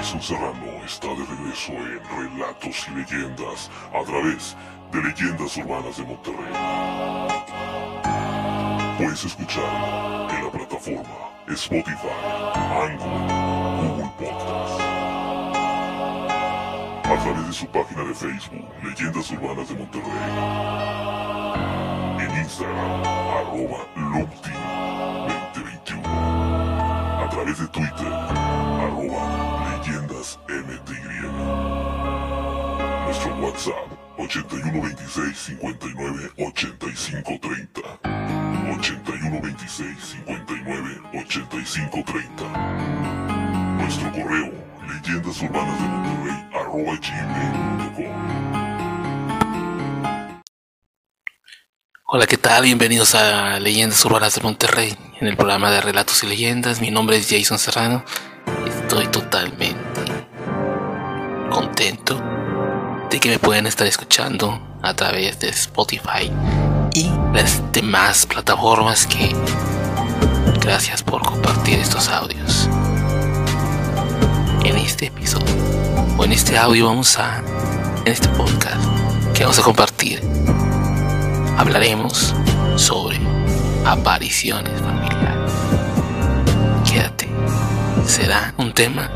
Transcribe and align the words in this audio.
Jason 0.00 0.22
Serrano 0.22 0.80
está 0.86 1.08
de 1.08 1.26
regreso 1.26 1.72
en 1.72 2.00
Relatos 2.16 2.86
y 2.88 2.90
Leyendas 2.94 3.70
a 3.92 4.02
través 4.02 4.56
de 4.92 5.02
Leyendas 5.02 5.58
Urbanas 5.58 5.98
de 5.98 6.04
Monterrey. 6.04 6.54
Puedes 8.96 9.24
escucharlo 9.26 10.30
en 10.30 10.44
la 10.44 10.50
plataforma 10.50 11.04
Spotify, 11.48 12.08
Anchor, 12.80 13.10
Google 13.76 14.10
Podcast. 14.18 14.80
A 17.04 17.16
través 17.22 17.46
de 17.46 17.52
su 17.52 17.66
página 17.66 18.02
de 18.04 18.14
Facebook, 18.14 18.64
Leyendas 18.82 19.30
Urbanas 19.32 19.68
de 19.68 19.74
Monterrey. 19.74 20.10
En 22.20 22.36
Instagram, 22.38 23.04
arroba 23.36 23.86
Loopteam2021. 23.96 26.06
A 27.22 27.28
través 27.28 27.58
de 27.58 27.68
Twitter, 27.68 28.06
arroba 28.06 29.39
WhatsApp 33.40 33.88
8126 34.18 35.56
59 35.58 36.32
85 36.36 37.38
30. 37.40 37.80
8126 38.76 40.16
59 40.26 41.00
85 41.14 42.04
30. 42.04 42.44
Nuestro 43.78 44.12
correo 44.12 44.52
leyendasurbanas 44.86 45.80
de 45.80 45.88
Monterrey 45.88 46.48
arroba 46.52 46.98
gmail.com. 47.00 48.12
Hola, 52.12 52.26
¿qué 52.26 52.36
tal? 52.36 52.64
Bienvenidos 52.64 53.14
a 53.14 53.58
Leyendas 53.58 54.04
Urbanas 54.04 54.34
de 54.34 54.42
Monterrey, 54.42 54.94
en 55.18 55.28
el 55.28 55.36
programa 55.36 55.70
de 55.70 55.80
Relatos 55.80 56.22
y 56.24 56.26
Leyendas. 56.26 56.82
Mi 56.82 56.90
nombre 56.90 57.16
es 57.16 57.26
Jason 57.30 57.58
Serrano. 57.58 58.04
Estoy 58.66 59.06
totalmente 59.06 60.02
contento 61.50 62.29
de 63.10 63.18
que 63.18 63.28
me 63.28 63.38
puedan 63.38 63.66
estar 63.66 63.86
escuchando 63.86 64.60
a 64.82 64.94
través 64.94 65.40
de 65.40 65.48
Spotify 65.48 66.30
y 66.94 67.10
las 67.34 67.60
demás 67.72 68.24
plataformas 68.24 69.06
que 69.06 69.34
gracias 70.60 71.02
por 71.02 71.22
compartir 71.22 71.80
estos 71.80 72.08
audios. 72.08 72.68
En 74.64 74.76
este 74.76 75.06
episodio 75.06 75.52
o 76.16 76.24
en 76.24 76.32
este 76.32 76.56
audio 76.56 76.86
vamos 76.86 77.18
a 77.18 77.42
en 78.04 78.12
este 78.12 78.28
podcast 78.28 78.80
que 79.34 79.42
vamos 79.42 79.58
a 79.58 79.62
compartir 79.62 80.22
hablaremos 81.58 82.34
sobre 82.76 83.18
apariciones 83.84 84.80
familiares. 84.80 85.52
Quédate, 86.88 87.28
será 88.06 88.54
un 88.56 88.72
tema 88.72 89.10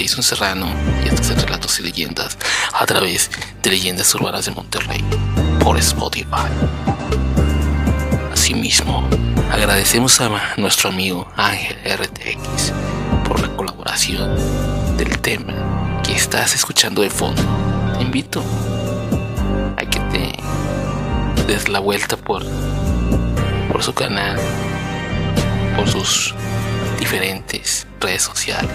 Jason 0.00 0.22
Serrano 0.22 0.66
y 1.04 1.08
esto 1.08 1.34
es 1.34 1.42
Relatos 1.42 1.78
y 1.78 1.82
Leyendas 1.82 2.38
a 2.72 2.86
través 2.86 3.30
de 3.62 3.68
Leyendas 3.70 4.14
Urbanas 4.14 4.46
de 4.46 4.52
Monterrey 4.52 5.04
por 5.62 5.76
Spotify. 5.76 6.48
Asimismo, 8.32 9.06
agradecemos 9.52 10.18
a 10.22 10.54
nuestro 10.56 10.88
amigo 10.88 11.30
Ángel 11.36 11.76
RTX 11.84 12.72
por 13.28 13.40
la 13.40 13.54
colaboración 13.54 14.96
del 14.96 15.18
tema 15.18 16.00
que 16.02 16.14
estás 16.14 16.54
escuchando 16.54 17.02
de 17.02 17.10
fondo. 17.10 17.42
Te 17.98 18.02
invito 18.02 18.42
a 19.76 19.84
que 19.84 20.00
te 20.00 21.46
des 21.46 21.68
la 21.68 21.80
vuelta 21.80 22.16
por, 22.16 22.42
por 23.70 23.82
su 23.82 23.92
canal, 23.92 24.38
por 25.76 25.86
sus 25.86 26.34
diferentes 26.98 27.86
redes 28.00 28.22
sociales. 28.22 28.70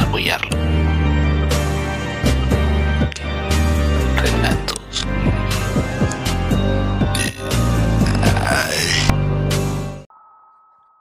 A 0.00 0.04
apoyarlo. 0.04 0.50
Relatos. 4.16 5.06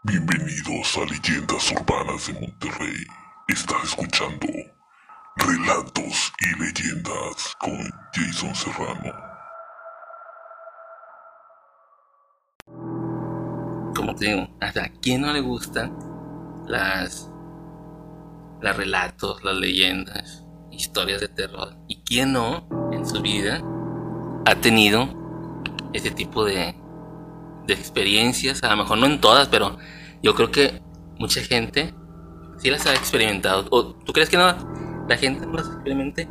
Bienvenidos 0.03 0.97
a 0.97 1.05
Leyendas 1.05 1.71
Urbanas 1.71 2.27
de 2.27 2.33
Monterrey. 2.33 3.05
Estás 3.47 3.83
escuchando 3.85 4.47
Relatos 5.37 6.33
y 6.39 6.59
Leyendas 6.59 7.55
con 7.59 7.79
Jason 8.13 8.55
Serrano. 8.55 9.33
como 14.03 14.15
te 14.15 14.25
digo, 14.25 14.49
hasta 14.59 14.83
a 14.83 14.89
quién 15.01 15.21
no 15.21 15.31
le 15.31 15.39
gustan 15.39 15.97
las, 16.67 17.31
las 18.63 18.77
relatos, 18.77 19.43
las 19.43 19.55
leyendas, 19.57 20.43
historias 20.71 21.21
de 21.21 21.27
terror. 21.27 21.75
Y 21.87 22.01
quién 22.03 22.31
no 22.31 22.67
en 22.93 23.05
su 23.05 23.21
vida 23.21 23.61
ha 24.45 24.55
tenido 24.55 25.09
ese 25.91 26.09
tipo 26.11 26.45
de, 26.45 26.73
de 27.67 27.73
experiencias, 27.73 28.63
a 28.63 28.69
lo 28.71 28.77
mejor 28.77 28.97
no 28.97 29.05
en 29.05 29.19
todas, 29.21 29.49
pero 29.49 29.77
yo 30.23 30.33
creo 30.33 30.49
que 30.49 30.81
mucha 31.19 31.41
gente 31.41 31.93
sí 32.57 32.69
las 32.69 32.87
ha 32.87 32.93
experimentado. 32.93 33.67
¿O 33.69 33.93
tú 33.93 34.13
crees 34.13 34.29
que 34.29 34.37
no? 34.37 35.05
La 35.09 35.17
gente 35.17 35.45
no 35.45 35.53
las 35.53 35.67
experimente. 35.67 36.29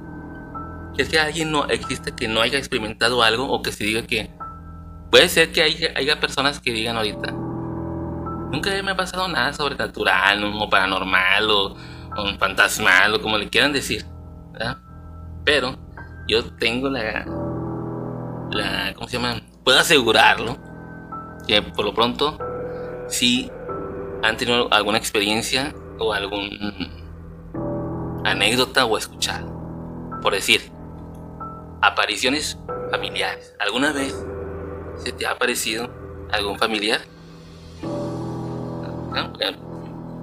¿Crees 0.94 1.10
que 1.10 1.18
alguien 1.18 1.52
no 1.52 1.66
existe 1.66 2.12
que 2.12 2.28
no 2.28 2.40
haya 2.40 2.58
experimentado 2.58 3.22
algo 3.22 3.46
o 3.46 3.62
que 3.62 3.72
se 3.72 3.84
diga 3.84 4.02
que 4.06 4.30
puede 5.10 5.28
ser 5.28 5.52
que 5.52 5.62
haya, 5.62 5.90
haya 5.96 6.18
personas 6.18 6.60
que 6.60 6.72
digan 6.72 6.96
ahorita 6.96 7.34
nunca 8.52 8.70
me 8.82 8.90
ha 8.90 8.96
pasado 8.96 9.26
nada 9.28 9.52
sobrenatural 9.52 10.44
o 10.44 10.68
paranormal 10.68 11.50
o, 11.50 11.76
o 12.16 12.38
fantasmal 12.38 13.14
o 13.14 13.22
como 13.22 13.38
le 13.38 13.48
quieran 13.48 13.72
decir 13.72 14.04
pero 15.44 15.76
yo 16.28 16.44
tengo 16.56 16.88
la 16.88 17.24
la 18.50 18.94
¿cómo 18.94 19.08
se 19.08 19.16
llama? 19.18 19.40
puedo 19.64 19.78
asegurarlo 19.78 20.58
que 21.46 21.62
por 21.62 21.84
lo 21.84 21.94
pronto 21.94 22.38
si 23.08 23.50
han 24.22 24.36
tenido 24.36 24.72
alguna 24.72 24.98
experiencia 24.98 25.74
o 25.98 26.12
algún 26.12 26.50
anécdota 28.24 28.84
o 28.84 28.96
escuchado 28.96 29.50
por 30.22 30.32
decir 30.32 30.70
apariciones 31.80 32.58
familiares 32.90 33.56
¿alguna 33.58 33.92
vez 33.92 34.14
se 34.96 35.12
te 35.12 35.26
ha 35.26 35.32
aparecido 35.32 35.90
algún 36.32 36.58
familiar? 36.58 37.00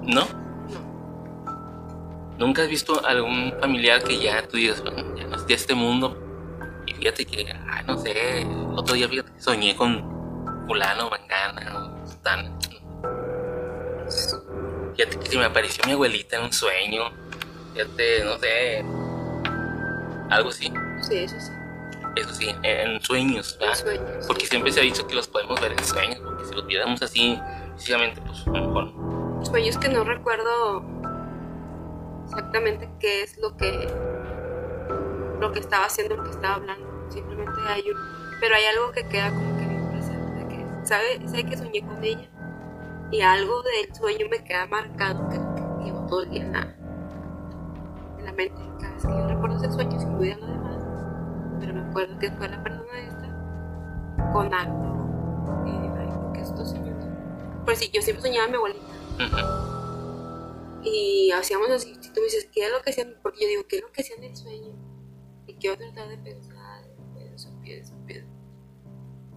¿No? 0.02 0.39
¿Nunca 2.40 2.62
has 2.62 2.68
visto 2.68 3.04
algún 3.06 3.52
familiar 3.60 4.02
que 4.02 4.18
ya 4.18 4.42
tú 4.48 4.56
digas, 4.56 4.82
bueno, 4.82 5.14
ya 5.14 5.26
no 5.26 5.36
esté 5.36 5.52
este 5.52 5.74
mundo? 5.74 6.16
Y 6.86 6.94
fíjate 6.94 7.26
que, 7.26 7.52
ay, 7.68 7.84
no 7.86 7.98
sé, 7.98 8.46
otro 8.74 8.94
día 8.94 9.06
fíjate 9.10 9.30
que 9.30 9.40
soñé 9.42 9.76
con 9.76 10.64
fulano, 10.66 11.10
mangana, 11.10 11.92
o 12.02 12.08
tan. 12.22 12.58
Fíjate 14.96 15.18
que 15.18 15.26
se 15.26 15.36
me 15.36 15.44
apareció 15.44 15.84
mi 15.84 15.92
abuelita 15.92 16.38
en 16.38 16.44
un 16.44 16.52
sueño. 16.52 17.10
Fíjate, 17.74 18.24
no 18.24 18.38
sé. 18.38 18.84
Algo 20.30 20.48
así. 20.48 20.72
Sí, 21.02 21.18
eso 21.18 21.36
sí. 21.38 21.52
Eso 22.16 22.34
sí, 22.34 22.54
en 22.62 23.02
sueños, 23.02 23.58
¿verdad? 23.60 23.76
En 23.76 23.84
sueños. 23.84 24.26
Porque 24.26 24.46
siempre 24.46 24.72
se 24.72 24.80
ha 24.80 24.82
dicho 24.82 25.06
que 25.06 25.14
los 25.14 25.28
podemos 25.28 25.60
ver 25.60 25.72
en 25.72 25.84
sueños, 25.84 26.20
porque 26.24 26.46
si 26.46 26.54
los 26.54 26.66
viéramos 26.66 27.02
así 27.02 27.38
físicamente, 27.76 28.22
pues 28.22 28.46
a 28.46 28.50
lo 28.50 28.66
mejor. 28.66 29.46
Sueños 29.46 29.76
que 29.76 29.90
no 29.90 30.04
recuerdo 30.04 31.00
exactamente 32.30 32.88
qué 33.00 33.22
es 33.22 33.36
lo 33.38 33.56
que 33.56 33.88
lo 35.40 35.52
que 35.52 35.58
estaba 35.58 35.86
haciendo, 35.86 36.16
lo 36.16 36.24
que 36.24 36.30
estaba 36.30 36.56
hablando. 36.56 36.86
Simplemente 37.08 37.58
hay 37.66 37.82
un, 37.90 37.96
pero 38.40 38.54
hay 38.54 38.64
algo 38.66 38.92
que 38.92 39.06
queda 39.08 39.30
como 39.30 39.56
que 39.58 39.66
bien 39.66 39.90
presente, 39.90 40.46
que 40.48 40.86
sabe, 40.86 41.28
sé 41.28 41.44
que 41.44 41.56
soñé 41.56 41.80
con 41.82 42.02
ella 42.04 42.28
y 43.10 43.22
algo 43.22 43.62
del 43.62 43.94
sueño 43.94 44.26
me 44.30 44.44
queda 44.44 44.66
marcado 44.66 45.28
que, 45.28 45.36
que 45.36 45.84
llevo 45.84 46.06
todo 46.06 46.22
el 46.22 46.30
día 46.30 46.42
en 46.42 46.52
la, 46.52 46.60
en 48.18 48.24
la 48.24 48.32
mente. 48.32 48.62
Cada 48.80 48.94
vez 48.94 49.02
que 49.02 49.08
yo 49.08 49.26
recuerdo 49.26 49.56
ese 49.56 49.72
sueño 49.72 49.98
se 49.98 50.06
me 50.06 50.14
olvida 50.14 50.36
lo 50.36 50.46
demás, 50.46 50.84
pero 51.58 51.74
me 51.74 51.80
acuerdo 51.80 52.18
que 52.18 52.30
fue 52.32 52.48
la 52.48 52.62
persona 52.62 53.00
esta 53.00 54.30
con 54.32 54.54
algo 54.54 54.90
digo, 55.64 55.96
ay, 55.98 56.06
¿por 56.06 56.32
qué 56.32 56.40
estoy 56.42 56.66
soñando? 56.66 57.06
Pues 57.64 57.78
sí, 57.78 57.90
yo 57.92 58.02
siempre 58.02 58.22
soñaba 58.22 58.46
a 58.46 58.50
mi 58.50 58.56
abuelita. 58.56 58.86
Ujú. 59.18 59.69
Y 60.82 61.30
hacíamos 61.32 61.70
así, 61.70 61.94
si 62.00 62.10
tú 62.12 62.20
me 62.20 62.26
dices, 62.26 62.48
¿qué 62.52 62.64
es 62.66 62.72
lo 62.72 62.80
que 62.82 62.90
hacían? 62.90 63.14
Porque 63.22 63.42
yo 63.42 63.48
digo, 63.48 63.62
¿qué 63.68 63.76
es 63.76 63.82
lo 63.82 63.92
que 63.92 64.00
hacían 64.02 64.22
en 64.24 64.30
el 64.30 64.36
sueño? 64.36 64.72
Y 65.46 65.54
quiero 65.54 65.76
tratar 65.76 66.08
de 66.08 66.16
pensar, 66.18 66.84
pienso, 67.14 67.50
pienso, 67.62 67.94
pienso. 68.06 68.30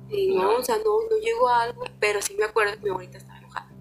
Y 0.10 0.36
no, 0.36 0.57
o 0.57 0.63
sea, 0.63 0.78
no, 0.78 0.84
no 1.10 1.18
llegó 1.22 1.50
a 1.50 1.63
algo, 1.63 1.84
pero 2.00 2.22
sí 2.22 2.36
me 2.38 2.45
acuerdo 2.45 2.74
que 2.75 2.80
mi 2.81 2.90
abuelita 2.90 3.18
estaba 3.18 3.40
enojada. 3.40 3.72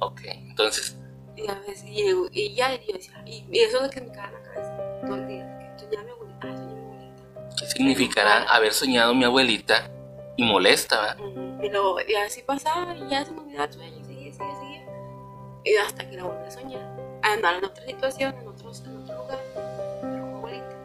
Ok, 0.00 0.20
entonces, 0.24 0.96
Y 1.36 1.48
a 1.48 1.54
veces, 1.60 1.84
y, 1.84 1.94
llego- 2.02 2.28
y 2.32 2.54
ya, 2.54 2.74
y 2.74 2.86
yo 2.86 2.94
decía, 2.94 3.22
y, 3.24 3.46
y 3.50 3.58
eso 3.60 3.78
es 3.78 3.82
lo 3.84 3.90
que 3.90 4.00
me 4.00 4.10
queda 4.12 4.26
en 4.26 4.32
la 4.34 4.42
cabeza 4.42 5.00
todo 5.06 5.16
el 5.16 5.28
día, 5.28 5.58
que 5.78 5.84
soñaba 5.84 6.02
a 6.02 6.04
mi 6.04 6.10
abuelita, 6.12 6.48
ah, 6.48 6.56
soñé 6.56 6.72
a 6.72 6.74
mi 6.74 6.80
abuelita. 6.80 7.56
¿qué 7.58 7.66
significará 7.66 8.42
haber 8.44 8.72
soñado 8.72 9.14
mi 9.14 9.24
abuelita 9.24 9.90
y 10.36 10.42
molesta, 10.44 11.00
¿verdad? 11.16 11.62
Y 11.62 11.68
luego, 11.70 11.96
y 12.06 12.14
así 12.14 12.42
pasaba, 12.42 12.94
y 12.96 13.08
ya 13.08 13.24
se 13.24 13.32
me 13.32 13.40
olvidaba 13.40 13.64
el 13.66 13.72
sueño, 13.72 13.99
Y 15.64 15.74
hasta 15.76 16.08
que 16.08 16.16
la 16.16 16.24
volví 16.24 16.46
a 16.46 16.50
soñar. 16.50 16.82
A 17.22 17.32
andar 17.32 17.56
en 17.56 17.64
otra 17.64 17.84
situación, 17.84 18.34
en, 18.40 18.48
otros, 18.48 18.80
en 18.86 18.96
otro 19.02 19.14
lugar, 19.22 19.38
pero 20.00 20.20
con 20.22 20.34
abuelita. 20.36 20.76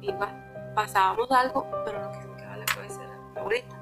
Y 0.00 0.12
pa- 0.12 0.72
pasábamos 0.74 1.30
algo, 1.30 1.66
pero 1.84 2.00
lo 2.02 2.12
que 2.12 2.20
se 2.22 2.26
me 2.26 2.36
quedaba 2.36 2.54
en 2.54 2.60
la 2.60 2.66
cabeza 2.66 3.00
era 3.04 3.40
abuelita. 3.40 3.76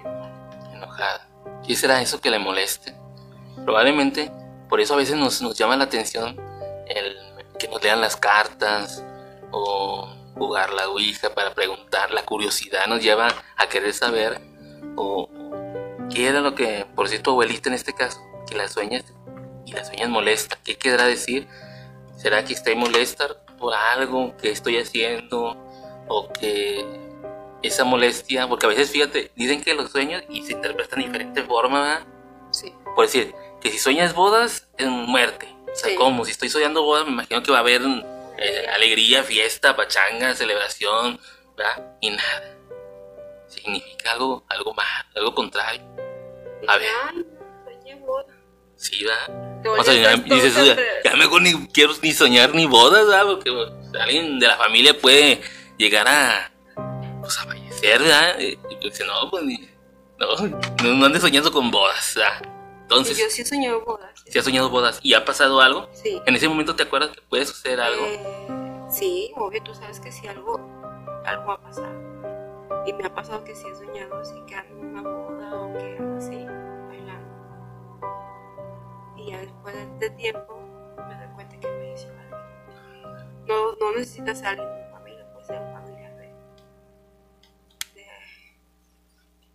enojada. 0.00 0.72
enojada. 0.74 1.28
¿Qué 1.66 1.74
será 1.76 2.00
eso 2.02 2.20
que 2.20 2.30
le 2.30 2.38
moleste? 2.38 2.94
Probablemente 3.64 4.30
por 4.68 4.80
eso 4.80 4.94
a 4.94 4.96
veces 4.96 5.16
nos, 5.16 5.40
nos 5.42 5.56
llama 5.56 5.76
la 5.76 5.84
atención 5.84 6.36
el 6.88 7.16
que 7.58 7.68
nos 7.68 7.82
lean 7.82 8.00
las 8.00 8.16
cartas 8.16 9.04
o 9.52 10.08
jugar 10.34 10.72
la 10.72 10.88
ouija 10.88 11.30
para 11.30 11.54
preguntar. 11.54 12.10
La 12.10 12.24
curiosidad 12.24 12.86
nos 12.86 13.00
lleva 13.02 13.28
a 13.56 13.66
querer 13.68 13.92
saber 13.94 14.40
o 14.96 15.28
qué 16.12 16.28
era 16.28 16.40
lo 16.40 16.54
que, 16.54 16.86
por 16.94 17.08
cierto, 17.08 17.30
abuelita 17.30 17.68
en 17.68 17.74
este 17.74 17.92
caso, 17.92 18.20
que 18.46 18.56
la 18.56 18.68
sueñas 18.68 19.04
y 19.66 19.72
la 19.72 19.84
sueñas 19.84 20.08
molesta. 20.08 20.58
¿Qué 20.64 20.76
querrá 20.76 21.04
decir? 21.04 21.46
¿Será 22.16 22.44
que 22.44 22.52
estoy 22.54 22.74
molesta 22.74 23.28
por 23.58 23.74
algo 23.74 24.36
que 24.36 24.50
estoy 24.50 24.78
haciendo 24.78 25.56
o 26.08 26.32
que 26.32 26.84
esa 27.62 27.84
molestia, 27.84 28.46
porque 28.46 28.66
a 28.66 28.68
veces, 28.68 28.90
fíjate, 28.90 29.32
dicen 29.34 29.62
que 29.62 29.74
los 29.74 29.90
sueños 29.90 30.22
y 30.28 30.42
se 30.44 30.52
interpretan 30.52 31.00
de 31.00 31.06
diferente 31.06 31.42
forma, 31.42 31.80
¿verdad? 31.80 32.06
Sí. 32.52 32.72
Por 32.94 33.06
decir, 33.06 33.34
que 33.60 33.70
si 33.70 33.78
sueñas 33.78 34.14
bodas, 34.14 34.68
es 34.78 34.86
muerte. 34.88 35.48
O 35.72 35.74
sea, 35.74 35.90
Sí. 35.90 35.96
como 35.96 36.24
si 36.24 36.30
estoy 36.30 36.48
soñando 36.48 36.82
bodas, 36.82 37.06
me 37.06 37.12
imagino 37.12 37.42
que 37.42 37.50
va 37.50 37.58
a 37.58 37.60
haber 37.60 37.82
eh, 38.38 38.66
alegría, 38.74 39.24
fiesta, 39.24 39.74
pachanga, 39.74 40.34
celebración, 40.34 41.18
¿verdad? 41.56 41.96
Y 42.00 42.10
nada. 42.10 42.54
Significa 43.48 44.12
algo, 44.12 44.44
algo 44.48 44.74
más, 44.74 45.06
algo 45.14 45.34
contrario. 45.34 45.82
A 46.68 46.76
ver. 46.76 46.88
Ay, 47.08 47.24
soñé 47.64 47.94
boda. 47.96 48.35
Sí, 48.76 49.04
¿verdad? 49.04 49.62
Te 49.62 49.68
O 49.68 49.82
sea, 49.82 49.94
ya, 49.94 50.16
dices, 50.16 50.54
"Oye, 50.56 50.64
siempre- 50.64 50.86
ya 51.04 51.16
mejor 51.16 51.42
ni 51.42 51.66
quiero 51.68 51.92
ni 52.02 52.12
soñar 52.12 52.54
ni 52.54 52.66
bodas, 52.66 53.06
¿verdad? 53.06 53.24
Porque 53.24 53.50
pues, 53.50 53.70
alguien 54.00 54.38
de 54.38 54.46
la 54.46 54.56
familia 54.56 54.98
puede 54.98 55.40
llegar 55.78 56.06
a, 56.08 56.52
pues, 57.20 57.38
a 57.38 57.44
fallecer, 57.44 58.00
¿verdad? 58.00 58.38
Y 58.38 58.56
pues, 58.56 59.02
no, 59.06 59.30
pues, 59.30 59.44
ni- 59.44 59.68
no, 60.18 60.26
no, 60.94 61.06
andes 61.06 61.22
soñando 61.22 61.50
con 61.50 61.70
bodas, 61.70 62.12
¿verdad? 62.16 62.52
Entonces, 62.82 63.18
yo 63.18 63.24
sí 63.30 63.44
soñé 63.44 63.72
bodas. 63.72 64.10
si 64.26 64.38
has 64.38 64.44
soñado 64.44 64.70
bodas 64.70 65.00
y 65.02 65.14
ha 65.14 65.24
pasado 65.24 65.60
algo, 65.60 65.88
Sí. 65.92 66.20
en 66.24 66.36
ese 66.36 66.48
momento 66.48 66.76
te 66.76 66.84
acuerdas 66.84 67.10
que 67.10 67.20
puede 67.22 67.44
suceder 67.46 67.80
algo. 67.80 68.04
Eh, 68.06 68.86
sí, 68.90 69.32
obvio, 69.36 69.60
tú 69.62 69.74
sabes 69.74 69.98
que 70.00 70.12
si 70.12 70.26
algo, 70.28 70.54
algo 71.24 71.46
va 71.46 71.54
a 71.54 71.60
pasar. 71.62 71.92
Y 72.86 72.92
me 72.92 73.04
ha 73.06 73.12
pasado 73.14 73.42
que 73.42 73.54
si 73.56 73.66
he 73.66 73.74
soñado 73.74 74.18
así 74.20 74.34
que 74.46 74.54
en 74.54 74.76
una 74.86 75.02
boda 75.02 75.54
o 75.56 75.76
que 75.76 75.96
ando 75.98 76.16
así, 76.18 76.46
después 79.66 79.98
de, 80.00 80.08
de 80.08 80.10
tiempo 80.16 80.56
me 81.08 81.14
doy 81.16 81.34
cuenta 81.34 81.56
que 81.60 81.68
me 81.68 81.92
hizo 81.92 82.08
alguien. 82.08 83.46
No, 83.46 83.72
no 83.76 83.92
necesitas 83.92 84.42
a 84.42 84.50
alguien 84.50 84.68
de 84.68 84.84
tu 84.84 84.90
familia, 84.92 85.32
puede 85.32 85.46
ser 85.46 85.60
un 85.60 85.72
familiar 85.72 86.16
de, 86.16 86.26
de- 87.94 88.06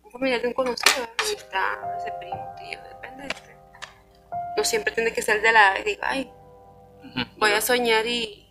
un 0.02 0.10
familiar 0.12 0.40
de 0.42 0.48
un 0.48 0.54
conocido, 0.54 1.06
amistad, 1.18 1.96
ese 1.98 2.12
primo, 2.18 2.54
tío, 2.58 2.78
depende. 2.82 3.26
este. 3.26 3.56
No 4.56 4.64
siempre 4.64 4.92
tiene 4.94 5.12
que 5.12 5.22
ser 5.22 5.40
de 5.42 5.52
la, 5.52 5.74
digo, 5.84 6.00
ay, 6.04 6.32
voy 7.38 7.52
a 7.52 7.60
soñar 7.60 8.06
y, 8.06 8.46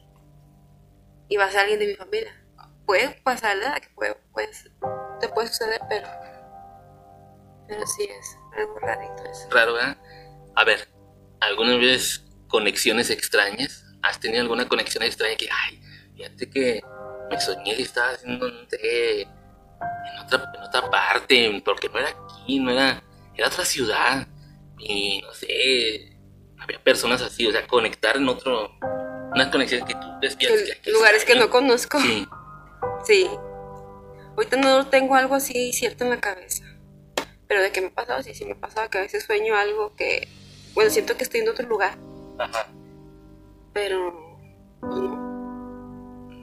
y 1.28 1.38
va 1.38 1.46
a 1.46 1.50
ser 1.52 1.62
alguien 1.62 1.80
de 1.80 1.88
mi 1.88 1.96
familia. 1.96 2.32
Puede 2.86 3.10
pasar, 3.22 3.58
¿verdad? 3.58 3.80
Que 3.80 3.90
puede, 3.90 4.16
puede- 4.34 4.50
te 5.20 5.30
puede 5.30 5.48
suceder, 5.48 5.80
pero, 5.88 6.08
pero 7.68 7.86
sí 7.86 8.04
es 8.04 8.38
algo 8.58 8.80
rarito 8.80 9.24
eso. 9.26 9.48
Raro, 9.52 9.74
¿verdad? 9.74 9.98
A 10.56 10.64
ver, 10.66 10.88
¿alguna 11.42 11.78
vez 11.78 12.24
conexiones 12.48 13.10
extrañas? 13.10 13.86
¿Has 14.02 14.20
tenido 14.20 14.42
alguna 14.42 14.68
conexión 14.68 15.04
extraña 15.04 15.36
que, 15.36 15.50
ay, 15.52 15.82
fíjate 16.16 16.50
que 16.50 16.82
me 17.30 17.40
soñé 17.40 17.76
que 17.76 17.84
estaba 17.84 18.12
haciendo, 18.12 18.50
no 18.50 18.70
sé, 18.70 19.22
en 19.22 20.20
otra, 20.24 20.52
en 20.56 20.62
otra 20.62 20.90
parte, 20.90 21.62
porque 21.64 21.90
no 21.90 22.00
era 22.00 22.10
aquí, 22.10 22.60
no 22.60 22.72
era, 22.72 23.04
era 23.36 23.48
otra 23.48 23.66
ciudad, 23.66 24.28
y 24.80 25.22
no 25.22 25.34
sé, 25.34 26.18
había 26.58 26.84
personas 26.84 27.22
así, 27.22 27.46
o 27.48 27.52
sea, 27.52 27.68
conectar 27.68 28.18
en 28.18 28.28
otro, 28.28 28.72
unas 29.34 29.48
conexiones 29.50 29.88
que 29.88 29.94
tú 29.94 30.08
despiertas. 30.22 30.78
En 30.86 30.94
lugares 30.94 31.26
que 31.26 31.36
no 31.36 31.50
conozco. 31.50 32.00
Sí, 32.00 32.28
Sí. 33.04 33.30
Ahorita 34.36 34.58
no 34.58 34.88
tengo 34.88 35.16
algo 35.16 35.36
así 35.36 35.74
cierto 35.74 36.04
en 36.04 36.12
la 36.12 36.20
cabeza. 36.20 36.64
Pero 37.48 37.62
de 37.62 37.72
que 37.72 37.82
me 37.82 37.88
ha 37.88 37.94
pasado, 37.94 38.24
sí, 38.24 38.34
sí 38.34 38.46
me 38.46 38.54
ha 38.54 38.60
pasado 38.60 38.90
que 38.90 38.98
a 38.98 39.02
veces 39.02 39.24
sueño 39.26 39.56
algo 39.56 39.96
que, 39.96 40.28
bueno, 40.74 40.90
siento 40.90 41.16
que 41.18 41.24
estoy 41.24 41.42
en 41.42 41.50
otro 41.50 41.68
lugar, 41.68 41.98
ajá, 42.38 42.68
pero 43.74 44.38
pues, 44.80 44.94
no. 44.96 45.32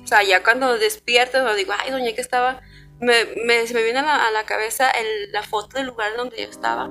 O 0.03 0.07
sea, 0.07 0.23
ya 0.23 0.43
cuando 0.43 0.79
despierto, 0.79 1.55
digo, 1.55 1.73
ay, 1.79 1.91
soñé 1.91 2.15
que 2.15 2.21
estaba. 2.21 2.61
Me, 3.01 3.13
me- 3.45 3.67
se 3.67 3.75
me 3.75 3.83
viene 3.83 3.99
a 4.01 4.03
la, 4.03 4.27
a 4.27 4.31
la 4.31 4.45
cabeza 4.45 4.91
el- 4.91 5.31
la 5.33 5.43
foto 5.43 5.77
del 5.77 5.87
lugar 5.87 6.17
donde 6.17 6.37
yo 6.39 6.49
estaba. 6.49 6.89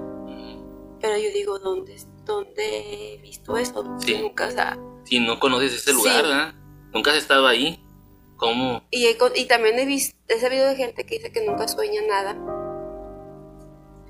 Pero 1.02 1.18
yo 1.18 1.30
digo, 1.34 1.60
¿dónde, 1.60 1.96
dónde 2.26 3.14
he 3.14 3.18
visto 3.18 3.58
eso? 3.58 3.84
Sí. 4.00 4.18
Nunca, 4.22 4.48
o 4.48 4.52
sea. 4.52 4.78
si 5.04 5.20
no 5.20 5.40
conoces 5.40 5.74
ese 5.74 5.94
lugar, 5.94 6.16
Sí. 6.16 6.22
¿verdad? 6.22 6.54
Nunca 6.94 7.12
has 7.12 7.18
estado 7.18 7.46
ahí, 7.48 7.84
¿cómo? 8.38 8.84
Y, 8.92 9.06
he 9.08 9.18
y 9.36 9.46
también 9.46 9.78
he 9.80 9.86
visto, 9.86 10.16
he 10.28 10.40
sabido 10.40 10.68
de 10.68 10.76
gente 10.76 11.06
que 11.06 11.16
dice 11.18 11.32
que 11.32 11.46
nunca 11.46 11.68
sueña 11.68 12.02
nada. 12.08 12.36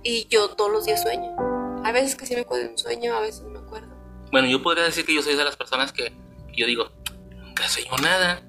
Y 0.04 0.28
yo 0.30 0.50
todos 0.50 0.72
los 0.72 0.86
días 0.86 1.02
sueño. 1.02 1.36
A 1.84 1.92
veces 1.92 2.16
que 2.16 2.26
sí 2.26 2.36
me 2.36 2.42
acuerdo 2.42 2.66
de 2.66 2.72
un 2.72 2.78
sueño, 2.78 3.16
a 3.16 3.22
veces 3.22 3.42
no 3.44 3.50
me 3.50 3.60
acuerdo. 3.60 3.88
Bueno, 4.32 4.48
yo 4.48 4.62
podría 4.62 4.84
decir 4.84 5.06
que 5.06 5.14
yo 5.14 5.22
soy 5.22 5.36
de 5.36 5.44
las 5.44 5.56
personas 5.56 5.92
que, 5.92 6.06
que 6.06 6.56
yo 6.56 6.68
digo, 6.68 6.92
nunca 7.36 7.68
sueño 7.70 7.96
nada, 8.02 8.42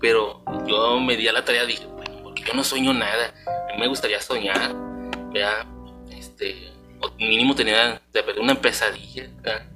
pero 0.00 0.42
yo 0.66 0.98
me 1.00 1.16
di 1.16 1.28
a 1.28 1.32
la 1.32 1.44
tarea, 1.44 1.64
dije, 1.66 1.86
bueno, 1.86 2.22
porque 2.22 2.42
yo 2.42 2.54
no 2.54 2.64
sueño 2.64 2.92
nada, 2.94 3.34
a 3.46 3.74
mí 3.74 3.80
me 3.80 3.86
gustaría 3.88 4.20
soñar, 4.20 4.74
¿verdad? 5.32 5.66
Este, 6.10 6.72
o 7.00 7.10
mínimo 7.18 7.54
tener 7.54 8.00
una 8.40 8.54
pesadilla, 8.54 9.28
¿verdad? 9.42 9.66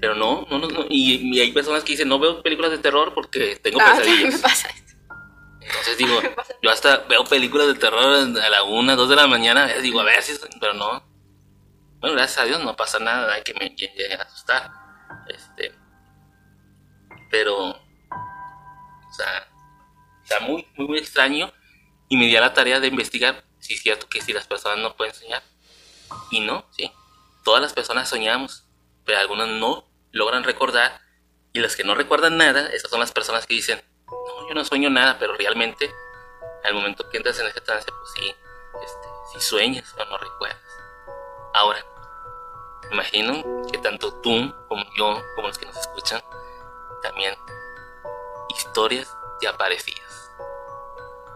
Pero 0.00 0.14
no, 0.14 0.46
no, 0.50 0.58
no, 0.58 0.68
no. 0.68 0.84
Y, 0.88 1.36
y 1.36 1.40
hay 1.40 1.52
personas 1.52 1.82
que 1.84 1.92
dicen, 1.92 2.08
no 2.08 2.18
veo 2.18 2.42
películas 2.42 2.70
de 2.70 2.78
terror 2.78 3.12
porque 3.14 3.56
tengo 3.56 3.78
Ah, 3.80 3.94
también 3.96 4.16
me 4.16 4.22
pesadillas. 4.24 4.40
pasa 4.42 4.68
esto. 4.68 4.92
Entonces 5.60 5.98
digo, 5.98 6.20
yo 6.62 6.70
hasta 6.70 6.98
veo 7.08 7.24
películas 7.24 7.66
de 7.68 7.74
terror 7.74 8.02
a 8.02 8.48
la 8.50 8.62
una, 8.64 8.96
dos 8.96 9.08
de 9.08 9.16
la 9.16 9.26
mañana, 9.26 9.66
digo, 9.82 10.00
a 10.00 10.04
ver 10.04 10.22
si, 10.22 10.32
pero 10.60 10.74
no. 10.74 11.08
Bueno, 12.00 12.16
gracias 12.16 12.38
a 12.38 12.44
Dios 12.44 12.64
no 12.64 12.74
pasa 12.76 12.98
nada 12.98 13.34
hay 13.34 13.42
que 13.42 13.52
me 13.54 13.68
llegue 13.70 14.14
a 14.14 14.22
asustar. 14.22 14.70
Este, 15.28 15.74
pero, 17.30 17.70
o 17.70 19.12
sea, 19.12 19.48
está 20.22 20.40
muy, 20.40 20.66
muy, 20.76 20.98
extraño 20.98 21.52
y 22.08 22.16
me 22.16 22.26
di 22.26 22.36
a 22.36 22.40
la 22.40 22.54
tarea 22.54 22.80
de 22.80 22.88
investigar 22.88 23.44
si 23.58 23.74
es 23.74 23.82
cierto 23.82 24.08
que 24.08 24.22
si 24.22 24.32
las 24.32 24.46
personas 24.46 24.78
no 24.78 24.96
pueden 24.96 25.14
soñar. 25.14 25.42
Y 26.30 26.40
no, 26.40 26.66
sí. 26.70 26.90
Todas 27.44 27.60
las 27.60 27.74
personas 27.74 28.08
soñamos, 28.08 28.66
pero 29.04 29.18
algunas 29.18 29.48
no 29.48 29.86
logran 30.10 30.44
recordar 30.44 31.00
y 31.52 31.60
las 31.60 31.76
que 31.76 31.84
no 31.84 31.94
recuerdan 31.94 32.38
nada, 32.38 32.68
esas 32.68 32.90
son 32.90 33.00
las 33.00 33.12
personas 33.12 33.46
que 33.46 33.54
dicen, 33.54 33.82
no, 34.06 34.48
yo 34.48 34.54
no 34.54 34.64
sueño 34.64 34.88
nada, 34.88 35.18
pero 35.18 35.34
realmente 35.34 35.90
al 36.64 36.74
momento 36.74 37.08
que 37.10 37.18
entras 37.18 37.38
en 37.40 37.46
ese 37.46 37.60
trance, 37.60 37.86
pues 37.86 38.12
sí, 38.14 38.34
este, 38.82 39.08
sí 39.32 39.40
sueñas 39.46 39.94
o 39.98 40.04
no 40.06 40.16
recuerdas. 40.16 40.69
Ahora, 41.60 41.84
imagino 42.90 43.66
que 43.70 43.76
tanto 43.78 44.14
tú 44.22 44.30
como 44.66 44.82
yo, 44.96 45.20
como 45.36 45.48
los 45.48 45.58
que 45.58 45.66
nos 45.66 45.76
escuchan, 45.76 46.22
también 47.02 47.34
historias 48.48 49.14
de 49.42 49.48
aparecidas. 49.48 50.30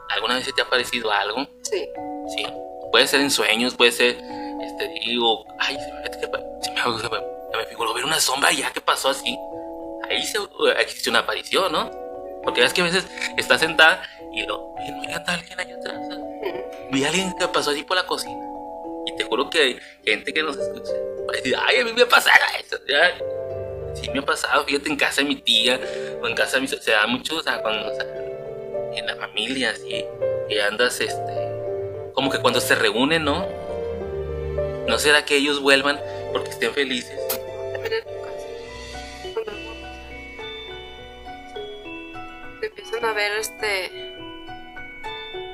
¿Alguna 0.08 0.36
vez 0.36 0.46
se 0.46 0.52
te 0.54 0.62
ha 0.62 0.64
aparecido 0.64 1.10
algo? 1.12 1.46
Sí. 1.62 1.86
Sí. 2.34 2.46
Puede 2.90 3.06
ser 3.06 3.20
en 3.20 3.30
sueños, 3.30 3.74
puede 3.74 3.92
ser, 3.92 4.16
este, 4.62 4.88
digo, 5.04 5.44
ay, 5.58 5.76
se 5.76 5.92
me, 5.92 6.02
se 6.10 6.26
me, 6.26 6.98
se 7.00 7.08
me, 7.10 7.20
me- 7.58 7.66
figuró 7.66 7.92
ver 7.92 8.04
una 8.06 8.18
sombra 8.18 8.50
ya 8.50 8.72
que 8.72 8.80
pasó 8.80 9.10
así. 9.10 9.38
Ahí 10.08 10.22
se, 10.24 10.38
existe 10.78 11.10
una 11.10 11.18
aparición, 11.20 11.70
¿no? 11.70 11.90
Porque 12.42 12.62
ves 12.62 12.72
que 12.72 12.80
a 12.80 12.84
veces 12.84 13.06
estás 13.36 13.60
sentada 13.60 14.02
y 14.32 14.42
lo, 14.46 14.68
"Oye, 14.72 14.90
no 14.90 15.02
anda 15.14 15.34
alguien 15.34 15.60
allá 15.60 15.74
atrás. 15.76 15.98
Vi 16.90 17.04
a 17.04 17.08
alguien 17.08 17.36
que 17.36 17.46
pasó 17.48 17.70
así 17.72 17.82
por 17.82 17.96
la 17.98 18.06
cocina. 18.06 18.53
Te 19.16 19.24
juro 19.24 19.50
que 19.50 19.58
hay 19.58 19.80
gente 20.04 20.32
que 20.32 20.42
nos 20.42 20.56
escucha. 20.56 20.92
Va 21.28 21.32
decir, 21.32 21.56
ay, 21.66 21.78
a 21.78 21.84
mí 21.84 21.92
me 21.92 22.06
pasaba 22.06 22.36
eso. 22.60 22.78
Ya, 22.86 23.16
Sí, 23.94 24.10
me 24.12 24.18
ha 24.18 24.22
pasado, 24.22 24.64
fíjate, 24.64 24.88
en 24.88 24.96
casa 24.96 25.22
de 25.22 25.28
mi 25.28 25.36
tía 25.36 25.78
o 26.20 26.26
en 26.26 26.34
casa 26.34 26.56
de 26.56 26.62
mi... 26.62 26.68
Se 26.68 26.90
da 26.90 27.06
mucho, 27.06 27.36
o 27.36 27.42
sea, 27.42 27.62
cuando, 27.62 27.92
en 28.92 29.06
la 29.06 29.16
familia, 29.16 29.70
así, 29.70 30.04
que 30.48 30.62
andas, 30.62 31.00
este... 31.00 31.44
Como 32.12 32.30
que 32.30 32.38
cuando 32.38 32.60
se 32.60 32.74
reúnen, 32.74 33.24
¿no? 33.24 33.46
¿No 34.88 34.98
será 34.98 35.24
que 35.24 35.36
ellos 35.36 35.60
vuelvan 35.60 36.00
porque 36.32 36.50
estén 36.50 36.72
felices? 36.72 37.18
Te 42.60 42.66
empiezan 42.66 43.04
a 43.04 43.12
ver 43.12 43.32
este. 43.32 44.14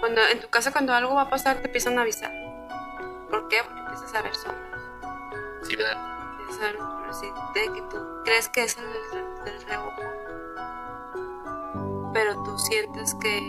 Cuando 0.01 0.21
en 0.31 0.41
tu 0.41 0.49
casa 0.49 0.71
cuando 0.71 0.93
algo 0.93 1.15
va 1.15 1.23
a 1.23 1.31
pasar 1.31 1.61
te 1.61 1.67
empiezan 1.67 1.99
a 1.99 2.03
avisar. 2.03 2.50
¿Por 3.51 3.59
qué? 3.59 3.65
Porque 3.65 3.81
empiezas 3.81 4.15
a 4.15 4.23
ver 4.23 4.35
sombras. 4.37 4.81
Sí, 5.63 5.75
¿verdad? 5.77 5.97
Empiezas 6.41 6.63
a 6.63 6.67
ver 6.67 6.77
un 6.77 7.05
así 7.11 7.27
de 7.55 7.73
que 7.73 7.83
tú 7.91 7.97
crees 8.25 8.49
que 8.49 8.63
es 8.63 8.77
el 8.79 8.85
del, 9.45 9.63
reojo. 9.67 10.03
Pero 12.15 12.43
tú 12.45 12.57
sientes 12.59 13.15
que, 13.21 13.41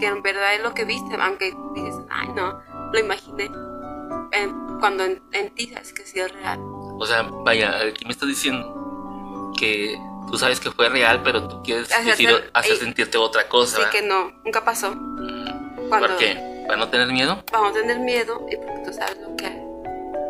que 0.00 0.06
en 0.06 0.22
verdad 0.22 0.54
es 0.54 0.62
lo 0.62 0.72
que 0.72 0.84
viste, 0.84 1.16
aunque 1.20 1.54
dices, 1.74 1.96
ay 2.10 2.28
no, 2.34 2.60
lo 2.92 2.98
imaginé. 2.98 3.50
En- 4.32 4.78
cuando 4.80 5.04
en, 5.04 5.22
en 5.32 5.50
ti 5.54 5.68
sabes 5.68 5.92
que 5.92 6.06
sí 6.06 6.20
es 6.20 6.32
real. 6.32 6.60
O 6.62 7.04
sea, 7.04 7.22
vaya, 7.22 7.78
aquí 7.80 8.04
me 8.06 8.12
estás 8.12 8.28
diciendo 8.28 9.52
que 9.58 9.98
tú 10.30 10.38
sabes 10.38 10.60
que 10.60 10.70
fue 10.70 10.88
real, 10.88 11.22
pero 11.22 11.46
tú 11.48 11.62
quieres 11.62 11.90
Hacerte- 11.90 12.10
decir, 12.10 12.50
hacer 12.54 12.76
sentirte 12.76 13.18
otra 13.18 13.48
cosa. 13.48 13.78
¿verdad? 13.78 13.92
que 13.92 14.02
no, 14.02 14.30
nunca 14.44 14.64
pasó. 14.64 14.92
Mm, 14.94 15.88
¿Por 15.90 16.16
qué? 16.16 16.57
¿Para 16.68 16.78
no 16.78 16.88
tener 16.90 17.08
miedo? 17.08 17.42
vamos 17.50 17.70
a 17.70 17.80
tener 17.80 17.98
miedo 17.98 18.46
y 18.48 18.56
porque 18.56 18.82
tú 18.84 18.92
sabes 18.92 19.16
lo 19.18 19.34
que 19.36 19.46
hay. 19.46 19.62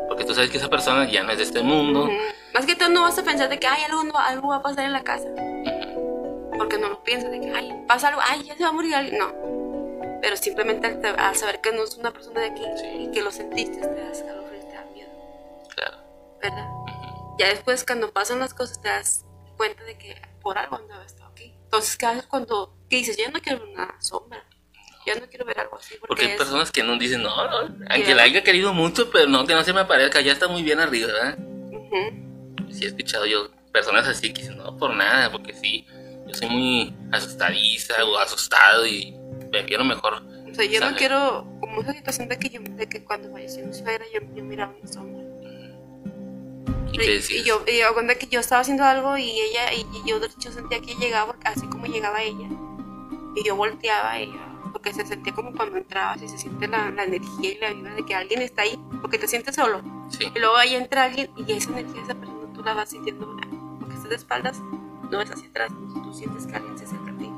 Porque 0.09 0.25
tú 0.25 0.35
sabes 0.35 0.50
que 0.50 0.57
esa 0.57 0.71
persona 0.71 1.07
ya 1.11 1.23
no 1.23 1.33
es 1.33 1.38
de 1.38 1.45
este 1.45 1.62
mundo. 1.62 2.04
Ujú. 2.04 2.12
Más 2.54 2.64
que 2.64 2.75
todo 2.75 2.88
no 2.88 3.02
vas 3.02 3.18
a 3.18 3.23
pensar 3.25 3.49
de 3.50 3.59
que 3.59 3.66
ay, 3.66 3.83
algo, 3.85 4.04
no- 4.04 4.16
algo 4.18 4.49
va 4.49 4.57
a 4.57 4.62
pasar 4.62 4.85
en 4.87 4.92
la 4.95 5.02
casa. 5.04 5.28
Porque 6.57 6.78
no 6.78 6.88
lo 6.88 7.02
piensas 7.04 7.30
de 7.30 7.40
que 7.40 7.50
ay, 7.52 7.85
pasa 7.87 8.09
algo, 8.09 8.21
ay, 8.25 8.42
ya 8.45 8.57
se 8.57 8.62
va 8.62 8.71
a 8.71 8.73
morir 8.73 8.95
alguien. 8.95 9.18
No. 9.18 9.33
Pero 10.23 10.37
simplemente 10.37 10.87
al, 10.87 11.18
al 11.18 11.37
saber 11.37 11.61
que 11.61 11.73
no 11.73 11.85
es 11.85 11.97
una 11.97 12.12
persona 12.12 12.40
de 12.40 12.47
aquí 12.47 12.62
Sí. 12.76 12.87
y 12.87 13.11
que 13.11 13.23
lo 13.23 13.30
sentiste, 13.30 13.78
te 13.80 14.00
das 14.00 14.23
calofríos, 14.23 14.68
te 14.68 14.75
da 14.75 14.85
miedo. 14.92 15.11
Claro. 15.75 15.97
¿Verdad? 16.40 16.68
Ya 17.38 17.49
después 17.49 17.85
cuando 17.85 18.11
pasan 18.12 18.40
las 18.40 18.54
cosas 18.54 18.80
te 18.80 18.88
das 18.88 19.25
cuenta 19.57 19.85
de 19.85 19.97
que 19.99 20.21
por 20.42 20.59
algo 20.59 20.76
andaba 20.76 21.04
estado 21.04 21.30
aquí. 21.30 21.54
Entonces, 21.64 21.97
¿qué 21.97 22.07
haces 22.07 22.26
cuando 22.26 22.75
qué 22.88 22.97
dices? 22.97 23.16
Yo 23.16 23.30
no 23.30 23.40
quiero 23.40 23.62
una 23.71 23.95
sombra. 24.00 24.45
Yo 25.07 25.14
no 25.21 25.26
quiero 25.28 25.45
ver 25.47 25.59
algo 25.61 25.76
así. 25.78 25.95
Porque, 25.95 26.07
Porque 26.09 26.25
hay 26.26 26.31
es- 26.33 26.37
personas 26.37 26.71
que 26.71 26.83
no 26.83 26.99
dicen, 26.99 27.23
no, 27.23 27.28
no, 27.31 27.75
aunque 27.90 28.14
la 28.14 28.25
haya 28.25 28.43
querido 28.45 28.73
mucho, 28.75 29.11
pero 29.11 29.26
no, 29.28 29.47
que 29.47 29.55
no 29.55 29.64
se 29.64 29.73
me 29.73 29.81
aparezca, 29.81 30.21
ya 30.21 30.33
está 30.33 30.49
muy 30.49 30.62
bien 30.62 30.81
arriba, 30.81 31.07
¿verdad? 31.09 31.38
Ujú. 31.38 32.69
Sí 32.71 32.85
he 32.85 32.88
escuchado 32.88 33.25
yo 33.26 33.50
personas 33.73 34.07
así 34.07 34.33
que 34.33 34.43
dicen, 34.43 34.59
no, 34.59 34.76
por 34.76 34.95
nada, 34.95 35.31
porque 35.33 35.55
sí, 35.55 35.87
yo 36.26 36.35
soy 36.35 36.49
muy 36.49 36.95
asustadiza 37.12 38.05
o 38.05 38.19
asustado 38.19 38.87
y 38.87 39.14
prefiero 39.50 39.85
mejor. 39.85 40.23
O 40.50 40.55
sea, 40.55 40.64
yo 40.64 40.81
no 40.81 40.87
Sale. 40.87 40.99
quiero, 40.99 41.47
como 41.61 41.81
esa 41.83 41.93
situación 41.95 42.28
de 42.28 42.38
que, 42.38 42.50
yo, 42.50 42.61
de 42.62 42.88
que 42.88 43.05
cuando 43.05 43.31
falleció 43.31 43.64
mi 43.67 43.73
suegra, 43.75 44.05
yo, 44.12 44.21
yo 44.35 44.45
miraba 44.45 44.75
una 44.78 44.90
sombra. 44.93 45.25
¿Y 46.93 46.97
Y, 46.97 46.99
qué 46.99 47.21
y 47.37 47.45
yo, 47.45 47.62
y 47.67 47.78
yo 47.81 47.95
cuenta 47.95 48.14
que 48.17 48.26
yo 48.26 48.40
estaba 48.40 48.62
haciendo 48.62 48.83
algo 48.85 49.17
y 49.17 49.31
ella, 49.31 49.73
y, 49.75 49.85
yo, 50.09 50.19
yo 50.38 50.50
sentía 50.52 50.81
que 50.81 50.95
llegaba, 50.97 51.37
así 51.45 51.67
como 51.69 51.87
llegaba 51.87 52.23
ella. 52.23 52.49
Y 53.37 53.45
yo 53.47 53.57
volteaba 53.57 54.21
y 54.21 54.26
yo- 54.26 54.48
porque 54.78 54.94
se 54.94 55.04
sentía 55.04 55.35
como 55.35 55.52
cuando 55.52 55.76
entrabas 55.76 56.23
y 56.23 56.28
se 56.28 56.38
siente 56.38 56.68
la, 56.68 56.88
la 56.90 57.02
energía 57.02 57.50
y 57.52 57.58
la 57.58 57.73
vida 57.73 57.94
de 57.94 58.04
que 58.04 58.14
alguien 58.14 58.42
está 58.42 58.62
ahí, 58.62 58.78
porque 59.00 59.18
te 59.18 59.26
sientes 59.26 59.56
solo. 59.56 59.82
Sí, 60.08 60.30
Y 60.32 60.38
luego 60.38 60.56
ahí 60.56 60.76
entra 60.76 61.02
alguien 61.04 61.30
y 61.37 61.50
esa 61.52 61.70
energía 61.73 62.00
esa 62.02 62.14
persona 62.14 62.52
tú 62.54 62.62
la 62.62 62.75
vas 62.75 62.90
sintiendo, 62.90 63.26
porque 63.80 63.94
estás 63.94 64.08
de 64.11 64.14
espaldas, 64.14 64.61
no 65.11 65.18
ves 65.18 65.30
hacia 65.32 65.49
atrás, 65.49 65.73
tú 66.04 66.14
sientes 66.14 66.47
que 66.47 66.54
alguien 66.54 66.78
se 66.78 66.85
acerca 66.85 67.11
a 67.11 67.16
ti. 67.18 67.28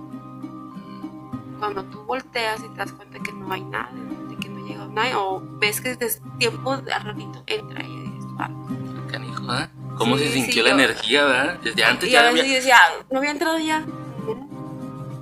Cuando 1.58 1.82
tú 1.84 2.02
volteas 2.04 2.60
y 2.60 2.68
te 2.68 2.74
das 2.76 2.92
cuenta 2.92 3.18
que 3.20 3.32
no 3.32 3.50
hay 3.52 3.62
nada, 3.64 3.90
de 4.28 4.36
que 4.36 4.48
no 4.50 4.66
llega 4.66 4.86
nadie, 4.88 5.14
o 5.14 5.40
ves 5.58 5.80
que 5.80 5.94
desde 5.96 6.20
tiempo 6.38 6.76
de 6.76 6.98
ratito 6.98 7.42
entra 7.46 7.82
y 7.82 8.00
dices, 8.00 8.30
"Ah". 8.38 8.50
canijo, 9.10 9.44
¿ah? 9.48 9.70
¿Cómo 9.96 10.18
Sí, 10.18 10.24
se 10.24 10.32
sintió 10.34 10.52
sí, 10.52 10.62
la 10.62 10.68
yo- 10.68 10.74
energía, 10.74 11.24
verdad? 11.24 11.58
Desde 11.64 11.84
antes 11.84 12.08
Y 12.08 12.12
ya 12.12 12.20
a 12.20 12.22
veces 12.24 12.40
había- 12.40 12.52
yo 12.52 12.56
decía, 12.58 12.76
"Ah, 12.78 13.04
¿no 13.10 13.18
había 13.18 13.30
entrado 13.30 13.58
ya? 13.58 13.84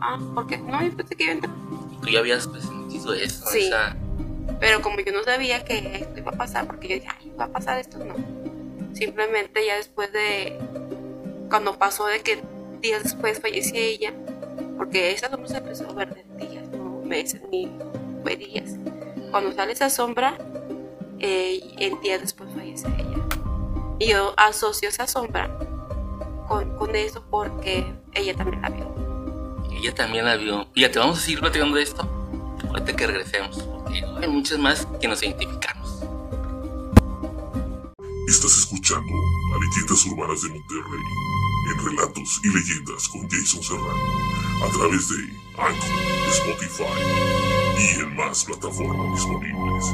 Ah, 0.01 0.19
¿por 0.35 0.47
qué? 0.49 0.59
No, 0.59 0.83
yo 0.83 0.93
pensé 0.97 1.15
que 1.17 1.23
iba 1.25 1.33
a 1.33 1.35
entrar. 1.37 1.55
Tú 2.09 2.15
ya 2.15 2.21
habías 2.21 2.47
pues, 2.47 2.65
sentido 2.65 3.13
eso, 3.15 3.47
Sí. 3.51 3.67
esa- 3.67 3.97
Pero 4.61 4.81
como 4.83 4.99
yo 5.01 5.13
no 5.13 5.23
sabía 5.23 5.63
que 5.65 5.77
esto 6.01 6.19
iba 6.19 6.33
a 6.33 6.37
pasar, 6.37 6.67
porque 6.67 6.89
yo 6.89 6.95
dije, 6.95 7.07
ay, 7.21 7.33
va 7.39 7.45
a 7.45 7.49
pasar 7.49 7.79
esto, 7.79 7.99
no. 7.99 8.15
Simplemente 8.95 9.65
ya 9.65 9.77
después 9.77 10.11
de, 10.13 10.59
cuando 11.51 11.79
pasó 11.79 12.07
de 12.07 12.21
que 12.21 12.43
días 12.81 13.03
después 13.05 13.41
falleció 13.41 13.77
ella, 13.79 14.13
porque 14.77 15.13
esa 15.13 15.31
sombra 15.31 15.49
se 15.49 15.57
empezó 15.59 15.89
a 15.91 15.93
ver 15.93 16.15
de 16.15 16.47
días, 16.47 16.69
no 16.71 17.03
meses 17.05 17.41
ni 17.53 17.71
fue 18.23 18.37
días. 18.37 18.75
Cuando 19.31 19.53
sale 19.53 19.73
esa 19.75 19.91
sombra, 19.91 20.37
eh, 21.21 21.61
en 21.79 22.01
días 22.01 22.21
después 22.23 22.49
fallece 22.55 22.89
ella. 22.99 23.19
Y 24.01 24.09
yo 24.09 24.33
asocio 24.37 24.89
esa 24.89 25.07
sombra 25.07 25.51
con, 26.49 26.77
con 26.79 26.97
eso 26.97 27.23
porque 27.31 27.85
ella 28.15 28.35
también 28.35 28.63
la 28.63 28.71
vio. 28.71 29.08
Ella 29.79 29.95
también 29.95 30.25
la 30.25 30.37
vio. 30.37 30.69
Fíjate, 30.75 30.99
vamos 30.99 31.19
a 31.19 31.23
seguir 31.23 31.41
platicando 31.41 31.77
de 31.77 31.83
esto 31.83 32.09
ahorita 32.69 32.97
que 32.97 33.07
regresemos, 33.07 33.63
porque 33.63 34.05
hay 34.21 34.29
muchas 34.29 34.59
más 34.59 34.87
que 35.01 35.09
nos 35.09 35.23
identificamos. 35.23 36.03
Estás 38.27 38.59
escuchando 38.59 39.13
a 39.55 39.59
Leyendas 39.59 40.05
Urbanas 40.07 40.43
de 40.43 40.49
Monterrey 40.51 41.03
en 41.73 41.85
Relatos 41.87 42.41
y 42.45 42.49
Leyendas 42.49 43.09
con 43.09 43.29
Jason 43.29 43.63
Serrano 43.63 44.65
a 44.65 44.71
través 44.71 45.09
de 45.09 45.17
Anchor, 45.57 45.89
Spotify 46.33 46.85
y 47.79 48.01
en 48.01 48.17
más 48.17 48.45
plataformas 48.45 49.15
disponibles. 49.15 49.85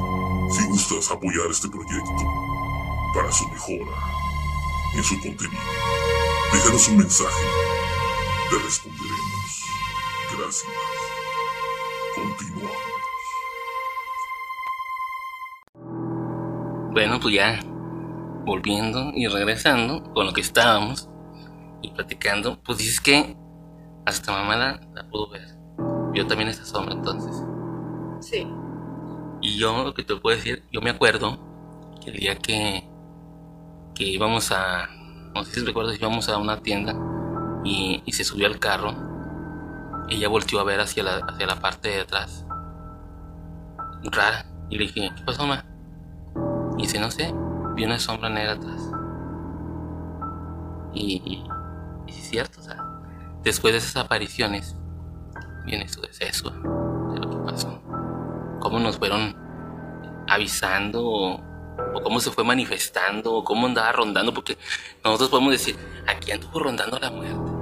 Si 0.57 0.67
gustas 0.67 1.11
apoyar 1.11 1.47
este 1.51 1.69
proyecto 1.69 2.25
para 3.15 3.31
su 3.31 3.49
mejora 3.49 3.93
en 4.95 5.05
su 5.05 5.21
contenido, 5.21 5.63
déjanos 6.53 6.89
un 6.89 6.97
mensaje. 6.97 7.74
Te 8.51 8.59
responderemos. 8.59 9.65
Gracias. 10.37 10.73
Continuamos. 12.15 12.77
Bueno, 16.93 17.19
pues 17.21 17.35
ya 17.35 17.61
volviendo 18.45 19.11
y 19.15 19.27
regresando 19.27 20.05
con 20.13 20.27
lo 20.27 20.33
que 20.33 20.43
estábamos 20.43 21.09
y 21.83 21.91
platicando, 21.91 22.61
pues 22.63 22.79
dices 22.79 23.01
que 23.01 23.37
hasta 24.07 24.33
mamá 24.33 24.57
la, 24.57 24.81
la 24.95 25.09
pudo 25.09 25.31
ver. 25.31 25.49
Vio 26.13 26.27
también 26.27 26.51
esta 26.51 26.65
sombra 26.65 26.95
entonces. 26.95 27.43
Sí. 28.21 28.47
Y 29.41 29.59
yo 29.59 29.85
lo 29.85 29.95
que 29.95 30.05
te 30.05 30.17
puedo 30.17 30.37
decir, 30.37 30.63
yo 30.71 30.81
me 30.81 30.91
acuerdo 30.91 31.39
que 32.03 32.11
el 32.11 32.19
día 32.19 32.37
que, 32.37 32.89
que 33.95 34.05
íbamos 34.05 34.53
a, 34.53 34.89
no 35.35 35.45
sé 35.45 35.61
si 35.61 35.67
recuerdas, 35.67 35.99
íbamos 35.99 36.29
a 36.29 36.39
una 36.39 36.61
tienda 36.63 36.95
y, 37.65 38.03
se 38.13 38.25
subió 38.25 38.47
al 38.47 38.59
carro, 38.59 38.95
ella 40.09 40.29
volteó 40.29 40.61
a 40.61 40.65
ver 40.65 40.81
hacia 40.81 41.03
la, 41.03 41.17
hacia 41.17 41.47
la 41.47 41.61
parte 41.61 41.89
de 41.89 42.01
atrás, 42.03 42.47
rara, 44.05 44.47
y 44.71 44.79
le 44.79 44.85
dije, 44.85 45.11
¿qué 45.17 45.23
pasó, 45.25 45.47
ma? 45.47 45.65
Y 46.77 46.83
dice, 46.83 46.99
no 47.01 47.11
sé, 47.11 47.33
vi 47.75 47.85
una 47.85 47.99
sombra 47.99 48.29
negra 48.29 48.53
atrás. 48.53 48.81
Y, 50.93 51.23
y, 51.25 51.45
es 52.07 52.29
cierto, 52.29 52.61
o 52.61 52.63
sea, 52.63 52.77
después 53.43 53.73
de 53.73 53.79
esas 53.79 53.97
apariciones, 53.97 54.77
viene 55.65 55.89
su 55.89 56.01
deceso 56.03 56.51
de 56.51 57.19
lo 57.19 57.31
que 57.31 57.37
pasó 57.51 57.81
cómo 58.65 58.81
nos 58.81 58.97
fueron 58.97 59.37
avisando 60.27 61.05
o, 61.05 61.35
o 61.35 62.03
cómo 62.03 62.19
se 62.19 62.31
fue 62.31 62.45
manifestando 62.45 63.35
o 63.35 63.45
cómo 63.45 63.67
andaba 63.67 63.93
rondando, 63.93 64.33
porque 64.33 64.57
nosotros 65.05 65.29
podemos 65.29 65.53
decir, 65.53 65.77
aquí 66.09 66.33
anduvo 66.33 66.61
rondando 66.61 66.99
la 66.99 67.11
muerte. 67.11 67.53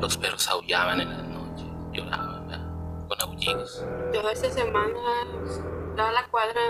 Los 0.00 0.16
perros 0.18 0.48
aullaban 0.48 1.00
en 1.00 1.08
la 1.10 1.22
noche, 1.22 1.64
lloraban 1.92 2.46
¿verdad? 2.48 2.66
con 3.08 3.20
aullidos. 3.22 3.84
Yo 4.12 4.28
esta 4.30 4.50
semana, 4.50 4.98
toda 5.96 6.12
la 6.12 6.26
cuadra, 6.28 6.60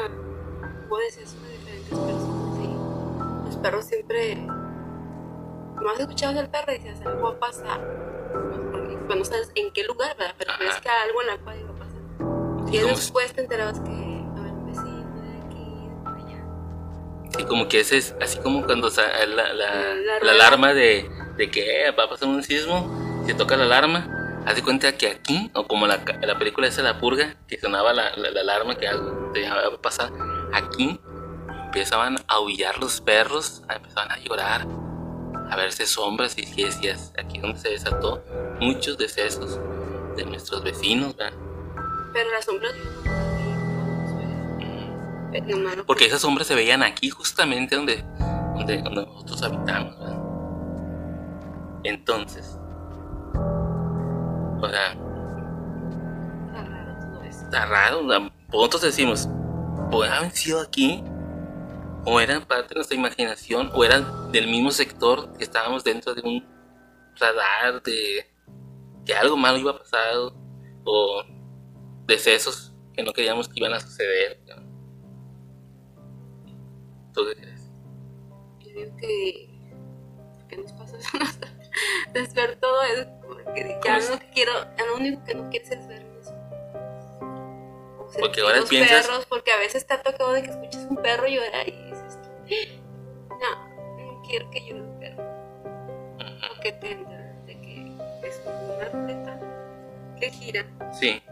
hubo 0.86 0.98
decesos 0.98 1.40
de 1.42 1.48
diferentes 1.52 1.98
personas 1.98 2.58
y 2.62 3.46
los 3.46 3.56
perros 3.56 3.84
siempre, 3.86 4.36
nomás 4.36 5.98
escuchabas 6.00 6.36
el 6.36 6.48
perro 6.48 6.72
y 6.72 6.74
decías, 6.78 7.00
algo 7.06 7.22
va 7.24 7.30
a 7.30 7.38
pasar. 7.38 7.80
Porque, 8.72 8.96
pues, 9.06 9.18
no 9.18 9.24
sabes 9.24 9.50
en 9.54 9.72
qué 9.72 9.84
lugar, 9.84 10.16
¿verdad? 10.16 10.34
Pero 10.38 10.52
crees 10.58 10.76
que 10.80 10.88
algo 10.88 11.20
en 11.22 11.26
la 11.28 11.38
cuadra 11.38 11.60
iba 11.60 11.70
a 11.70 11.74
pasar. 11.74 12.74
Y 12.74 12.78
después 12.78 13.32
te 13.32 13.40
enterabas 13.42 13.80
que 13.80 13.90
sí, 17.36 17.44
como 17.44 17.68
que 17.68 17.80
ese 17.80 17.96
es 17.98 18.14
así 18.20 18.38
como 18.38 18.64
cuando 18.64 18.88
la, 18.90 19.24
la- 19.26 19.52
La 19.54 20.18
la 20.22 20.30
alarma 20.32 20.72
de, 20.72 21.08
de 21.36 21.50
que 21.50 21.86
eh, 21.86 21.90
va 21.90 22.04
a 22.04 22.08
pasar 22.08 22.28
un 22.28 22.42
sismo, 22.42 22.86
se 23.26 23.34
toca 23.34 23.56
la 23.56 23.64
alarma. 23.64 24.42
Haz 24.46 24.56
de 24.56 24.62
cuenta 24.62 24.96
que 24.96 25.08
aquí, 25.08 25.50
o 25.54 25.66
como 25.66 25.86
la, 25.86 26.04
la 26.22 26.38
película 26.38 26.66
esa 26.66 26.82
La 26.82 26.98
Purga, 27.00 27.36
que 27.48 27.58
sonaba 27.58 27.92
la, 27.94 28.14
la- 28.16 28.30
la 28.30 28.40
alarma 28.42 28.76
que 28.76 28.86
algo 28.86 29.30
te 29.32 29.48
va 29.48 29.62
a 29.74 29.80
pasar, 29.80 30.12
aquí 30.52 31.00
empezaban 31.66 32.16
a 32.28 32.34
aullar 32.34 32.78
los 32.78 33.00
perros, 33.00 33.62
empezaban 33.68 34.10
a 34.12 34.18
llorar, 34.18 34.66
a 35.50 35.56
verse 35.56 35.86
sombras 35.86 36.36
y 36.38 36.46
decías, 36.46 37.12
aquí 37.18 37.38
donde 37.40 37.58
se 37.58 37.70
desató 37.70 38.22
muchos 38.60 38.98
decesos 38.98 39.60
de 40.16 40.24
nuestros 40.26 40.62
vecinos, 40.62 41.16
¿verdad? 41.16 41.38
Pero 42.12 42.30
las 42.30 42.44
sombras 42.44 42.72
porque 45.86 46.06
esas 46.06 46.20
sombras 46.20 46.46
se 46.46 46.54
veían 46.54 46.82
aquí 46.82 47.10
justamente 47.10 47.76
donde, 47.76 48.04
donde, 48.56 48.82
donde 48.82 49.06
nosotros 49.06 49.42
habitamos, 49.42 49.98
¿verdad? 49.98 50.20
Entonces, 51.82 52.58
o 54.64 54.70
sea, 54.70 54.92
Está 54.92 56.64
raro 56.64 56.96
todo 57.00 57.22
está 57.24 57.66
raro. 57.66 58.06
o 58.06 58.08
sea, 58.10 58.32
Nosotros 58.52 58.82
decimos, 58.82 59.28
¿pueden 59.90 60.12
haber 60.12 60.30
sido 60.32 60.60
aquí? 60.60 61.02
¿O 62.06 62.20
eran 62.20 62.44
parte 62.44 62.68
de 62.70 62.74
nuestra 62.76 62.96
imaginación? 62.96 63.70
¿O 63.74 63.84
eran 63.84 64.30
del 64.32 64.46
mismo 64.48 64.70
sector 64.70 65.32
que 65.36 65.44
estábamos 65.44 65.84
dentro 65.84 66.14
de 66.14 66.22
un 66.22 66.46
radar 67.16 67.82
de 67.82 68.26
que 69.06 69.14
algo 69.14 69.36
malo 69.36 69.58
iba 69.58 69.70
a 69.70 69.78
pasar? 69.78 70.14
¿O 70.84 71.22
decesos 72.06 72.72
que 72.92 73.02
no 73.02 73.12
queríamos 73.12 73.48
que 73.48 73.58
iban 73.60 73.72
a 73.72 73.80
suceder? 73.80 74.40
¿Tú 77.14 77.22
qué 77.26 77.40
crees? 77.40 77.70
Yo 78.60 78.70
digo 78.72 78.96
que. 78.96 79.50
¿Qué 80.48 80.56
nos 80.58 80.72
pasa 80.72 80.96
eso? 80.98 81.08
es 83.60 83.66
ya 83.84 83.98
¿Cómo 83.98 84.08
lo 84.10 84.18
que 84.20 84.30
quiero. 84.30 84.52
Lo 84.86 84.96
único 84.96 85.24
que 85.24 85.34
no 85.34 85.50
quieres 85.50 85.70
es. 85.70 85.78
O 87.98 88.04
sentir 88.08 88.20
Porque 88.20 88.40
ahora 88.42 88.56
los 88.60 88.68
piensas- 88.68 89.06
perros, 89.06 89.26
porque 89.26 89.52
a 89.52 89.56
veces 89.58 89.86
te 89.86 89.94
ha 89.94 90.02
tocado 90.02 90.32
de 90.32 90.42
que 90.42 90.50
escuchas 90.50 90.86
un 90.88 90.96
perro 90.96 91.26
llorar 91.26 91.68
y 91.68 91.72
dices. 91.72 92.18
No, 93.28 93.68
no 93.96 94.22
quiero 94.26 94.50
que 94.50 94.60
llore 94.66 94.82
un 94.82 94.98
perro. 95.00 95.22
Ujú. 95.22 96.48
Porque 96.54 96.72
te 96.72 96.88
de 96.88 97.60
que 97.60 97.92
es 98.28 98.40
una 98.44 98.88
ruleta 98.90 99.40
que 100.20 100.30
gira. 100.30 100.64
Sí. 100.92 101.22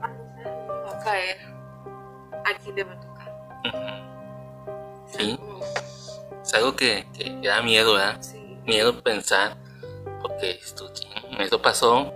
Ah, 0.00 0.08
no 0.08 0.36
sé 0.36 0.42
dónde 0.44 0.74
va 0.84 1.00
a 1.00 1.04
caer. 1.04 1.36
A 2.44 2.58
quién 2.62 2.76
le 2.76 2.84
va 2.84 2.92
a 2.92 3.00
tocar. 3.00 3.28
O 5.04 5.08
Sí. 5.18 5.36
como- 5.36 5.58
Es 6.42 6.54
algo 6.54 6.76
que, 6.76 7.06
que 7.16 7.46
da 7.46 7.60
miedo, 7.62 7.94
¿verdad? 7.94 8.18
sí. 8.22 8.36
Miedo 8.64 9.02
pensar, 9.02 9.56
porque 10.22 10.50
esto, 10.52 10.90
esto 11.38 11.60
pasó 11.62 12.12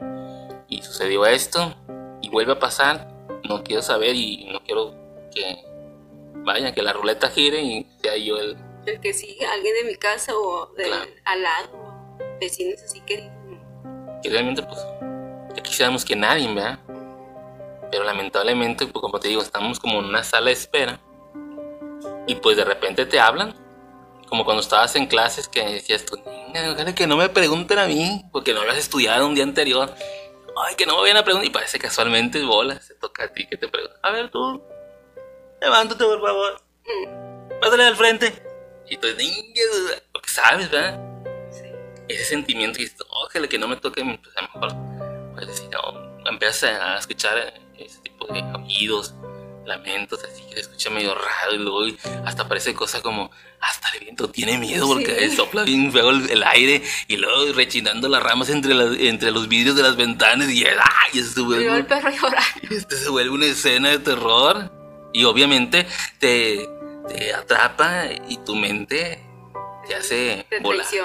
y 0.69 0.83
sucedió 0.83 1.27
esto 1.27 1.75
y 2.21 2.29
vuelve 2.31 2.53
a 2.53 2.59
pasar. 2.59 3.09
No 3.49 3.63
quiero 3.65 3.83
saber 3.83 4.15
y 4.15 4.49
no 4.53 4.61
quiero 4.63 4.95
que 5.35 5.59
vaya, 6.45 6.73
que 6.73 6.83
la 6.83 6.93
ruleta 6.93 7.29
gire 7.31 7.61
y 7.61 7.87
sea 8.03 8.17
yo 8.17 8.37
el. 8.39 8.57
el 8.87 9.01
que 9.01 9.13
sigue 9.13 9.45
alguien 9.47 9.75
de 9.75 9.85
mi 9.93 9.97
casa 9.97 10.33
o 10.37 10.67
de 10.77 10.85
Claro. 10.85 11.11
al 11.25 11.43
lado, 11.43 12.17
vecinos 12.41 12.81
así 12.83 13.01
que 13.01 13.31
que 14.23 14.31
realmente, 14.31 14.63
pues, 14.63 14.79
ya 15.57 15.63
quisiéramos 15.63 16.05
que 16.05 16.15
nadie, 16.15 16.47
¿verdad? 16.55 16.79
Pero 17.91 18.05
lamentablemente, 18.05 18.87
pues, 18.87 19.01
como 19.03 19.19
te 19.19 19.29
digo, 19.29 19.43
estamos 19.43 19.81
como 19.81 19.99
en 19.99 20.05
una 20.07 20.23
sala 20.25 20.47
de 20.47 20.53
espera 20.53 21.01
y 22.27 22.37
pues 22.37 22.57
de 22.57 22.65
repente 22.65 23.05
te 23.07 23.19
hablan. 23.21 23.55
Como 24.29 24.45
cuando 24.45 24.63
estabas 24.63 24.95
en 24.97 25.07
clases 25.07 25.47
que 25.49 25.63
decías 25.65 26.07
tú, 26.07 26.17
"Niña, 26.17 26.25
ojalá 26.25 26.42
que 26.95 27.07
no 27.07 27.17
me 27.17 27.29
pregunten 27.29 27.79
a 27.79 27.87
mí, 27.87 28.25
porque 28.33 28.55
no 28.55 28.61
habías 28.61 28.79
estudiado 28.79 29.27
un 29.27 29.35
día 29.35 29.45
anterior. 29.45 29.95
Ay, 30.57 30.75
que 30.77 30.87
no 30.87 30.97
me 30.97 31.03
vayan 31.03 31.17
a 31.17 31.25
preguntar. 31.25 31.47
Y 31.47 31.51
parece 31.51 31.79
casualmente, 31.79 32.43
bola, 32.45 32.81
se 32.81 32.95
toca 32.95 33.25
a 33.25 33.29
ti 33.29 33.47
que 33.47 33.57
te 33.57 33.69
preguntan. 33.69 33.99
A 34.03 34.11
ver, 34.11 34.31
tú, 34.31 34.63
levántate, 35.61 36.05
por 36.05 36.21
favor. 36.21 36.61
Pásale 37.61 37.85
al 37.85 37.97
frente. 37.97 38.33
Y 38.89 38.97
tú, 38.97 39.09
niña, 39.17 39.63
porque 40.13 40.29
sabes, 40.29 40.71
¿verdad? 40.71 41.13
ese 42.09 42.25
sentimiento 42.25 42.79
que 42.79 42.85
dices, 42.85 42.99
ojalá 43.09 43.49
que 43.49 43.59
no 43.59 43.69
me 43.69 43.77
toque, 43.77 44.03
pues 44.23 44.37
a 44.37 44.43
lo 44.43 44.49
mejor 44.49 45.33
puedes 45.33 45.49
decir, 45.49 45.69
no, 45.71 46.29
empiezas 46.31 46.65
a 46.65 46.99
escuchar 46.99 47.39
eh, 47.39 47.53
ese 47.79 48.01
tipo 48.01 48.27
de 48.27 48.43
oídos, 48.55 49.15
lamentos, 49.67 50.21
así 50.25 50.43
que 50.49 50.55
se 50.55 50.61
escucha 50.63 50.91
medio 50.91 51.15
raro 51.15 51.55
y 51.55 51.59
luego 51.59 51.85
hasta 52.25 52.49
parece 52.49 52.75
cosa 52.75 53.01
como, 53.01 53.31
hasta 53.61 53.89
el 53.95 54.01
viento 54.01 54.29
tiene 54.29 54.59
miedo 54.59 54.87
porque 54.89 55.29
Sí. 55.31 55.31
sopla 55.37 55.63
bien 55.65 55.93
feo 55.93 56.11
el, 56.11 56.29
el 56.31 56.43
aire 56.43 56.83
y 57.09 57.17
luego 57.17 57.53
rechinando 57.53 58.09
las 58.09 58.23
ramas 58.23 58.49
entre, 58.51 58.75
las- 58.75 58.97
entre 58.99 59.31
los 59.31 59.49
vidrios 59.49 59.77
de 59.77 59.83
las 59.83 59.97
ventanas 59.97 60.49
y, 60.51 60.65
¡ay! 60.65 61.23
Se 61.23 61.41
luego 61.41 61.55
el 61.55 61.69
vuelve, 61.69 61.85
perro 61.85 62.11
se 62.89 63.09
vuelve 63.09 63.31
una 63.31 63.47
escena 63.47 63.91
de 63.91 63.99
terror 64.01 64.71
y 65.13 65.25
obviamente 65.25 65.87
te, 66.19 66.69
te 67.09 67.33
atrapa 67.35 68.05
y 68.29 68.39
tu 68.39 68.55
mente 68.57 69.23
te 69.87 69.95
hace 69.95 70.47
Te 70.49 70.59
volar. 70.61 70.87
Si 70.87 70.99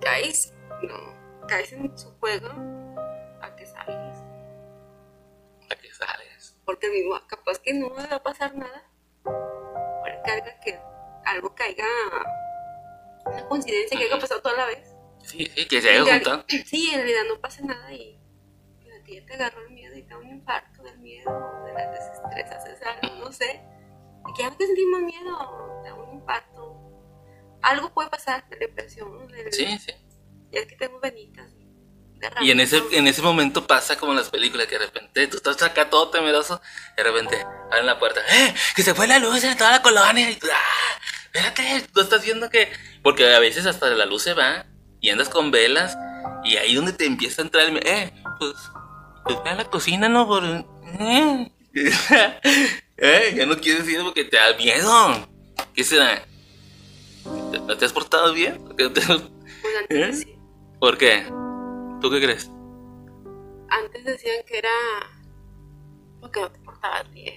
caes, 0.00 0.52
no, 0.82 1.46
caes 1.46 1.72
en 1.72 1.96
su 1.96 2.10
juego, 2.20 2.48
Porque 6.68 6.90
mismo, 6.90 7.14
capaz 7.26 7.58
que 7.60 7.72
no 7.72 7.88
me 7.88 8.06
va 8.06 8.16
a 8.16 8.22
pasar 8.22 8.54
nada. 8.54 8.82
Que 10.22 10.30
haga 10.30 10.60
que 10.60 10.78
algo 11.24 11.54
caiga, 11.54 11.86
una 13.24 13.48
coincidencia 13.48 13.98
que 13.98 14.04
haya 14.04 14.18
pasado 14.18 14.42
toda 14.42 14.54
la 14.54 14.66
vez. 14.66 14.94
Sí, 15.22 15.46
que 15.66 15.80
se 15.80 15.88
haya 15.88 16.04
juntado. 16.16 16.44
Sí, 16.66 16.90
en 16.92 16.96
realidad 16.98 17.22
no 17.26 17.40
pasa 17.40 17.62
nada 17.64 17.90
y 17.94 18.20
que 18.82 18.92
a 18.92 19.02
ti 19.02 19.14
ya 19.18 19.24
te 19.24 19.32
agarró 19.32 19.62
el 19.62 19.70
miedo 19.70 19.96
y 19.96 20.02
te 20.02 20.10
da 20.10 20.18
un 20.18 20.28
infarto 20.28 20.82
del 20.82 20.98
miedo, 20.98 21.30
de 21.64 21.72
la 21.72 21.90
desestrés, 21.90 22.50
haces 22.50 22.82
algo, 22.82 23.14
no 23.24 23.32
sé. 23.32 23.62
Y 24.28 24.32
que 24.34 24.42
ya 24.42 24.50
te 24.50 24.66
sentimos 24.66 25.00
miedo, 25.00 25.80
te 25.82 25.88
da 25.88 25.94
un 25.94 26.12
infarto. 26.16 26.76
Algo 27.62 27.94
puede 27.94 28.10
pasar 28.10 28.46
de 28.50 28.56
la 28.58 28.64
impresión, 28.66 29.26
del- 29.28 29.50
Sí, 29.54 29.78
sí. 29.78 29.92
ya 30.50 30.60
es 30.60 30.66
que 30.66 30.76
tengo 30.76 31.00
venitas. 31.00 31.50
Y 32.40 32.50
en 32.50 32.60
ese, 32.60 32.82
en 32.92 33.06
ese 33.06 33.22
momento 33.22 33.66
pasa 33.66 33.96
como 33.96 34.12
en 34.12 34.18
las 34.18 34.28
películas, 34.30 34.66
que 34.66 34.78
de 34.78 34.86
repente 34.86 35.26
tú 35.28 35.36
estás 35.36 35.62
acá 35.62 35.88
todo 35.88 36.08
temeroso, 36.10 36.60
de 36.96 37.02
repente 37.02 37.44
abren 37.70 37.86
la 37.86 37.98
puerta, 37.98 38.20
¡eh! 38.30 38.54
Que 38.74 38.82
se 38.82 38.94
fue 38.94 39.06
la 39.06 39.18
luz 39.18 39.44
en 39.44 39.56
toda 39.56 39.70
la 39.72 39.82
colonia. 39.82 40.30
Y 40.30 40.34
tú, 40.36 40.46
¡ah! 40.52 41.00
Espérate, 41.26 41.86
tú 41.92 42.00
estás 42.00 42.24
viendo 42.24 42.50
que. 42.50 42.72
Porque 43.02 43.32
a 43.34 43.38
veces 43.38 43.66
hasta 43.66 43.88
la 43.90 44.06
luz 44.06 44.22
se 44.22 44.34
va 44.34 44.66
y 45.00 45.10
andas 45.10 45.28
con 45.28 45.50
velas 45.52 45.96
y 46.44 46.56
ahí 46.56 46.74
donde 46.74 46.92
te 46.92 47.06
empieza 47.06 47.42
a 47.42 47.44
entrar 47.44 47.66
el. 47.68 47.76
¡eh! 47.86 48.12
Pues. 48.38 48.54
Pues 49.24 49.36
ve 49.44 49.50
a 49.50 49.54
la 49.54 49.64
cocina, 49.64 50.08
¿no? 50.08 50.26
Por. 50.26 50.42
¡eh! 50.44 51.52
¡eh! 52.96 53.34
Ya 53.36 53.46
no 53.46 53.56
quieres 53.58 53.88
ir 53.88 54.00
porque 54.02 54.24
te 54.24 54.36
da 54.36 54.54
miedo. 54.56 55.28
¿Qué 55.74 55.84
será? 55.84 56.24
¿Te- 57.52 57.60
¿No 57.60 57.76
te 57.76 57.84
has 57.84 57.92
portado 57.92 58.32
bien? 58.32 58.58
¿Por 58.64 58.74
qué? 58.76 58.88
Pues 58.90 59.06
¿Eh? 59.90 60.06
decían, 60.06 60.38
¿Por 60.80 60.98
qué? 60.98 61.24
¿Tú 62.00 62.10
qué 62.10 62.20
crees? 62.20 62.50
antes 63.70 64.04
decían 64.04 64.44
que 64.46 64.58
era 64.58 64.70
porque 66.20 66.40
no 66.40 66.50
te 66.50 66.58
portabas 66.60 67.10
bien. 67.12 67.34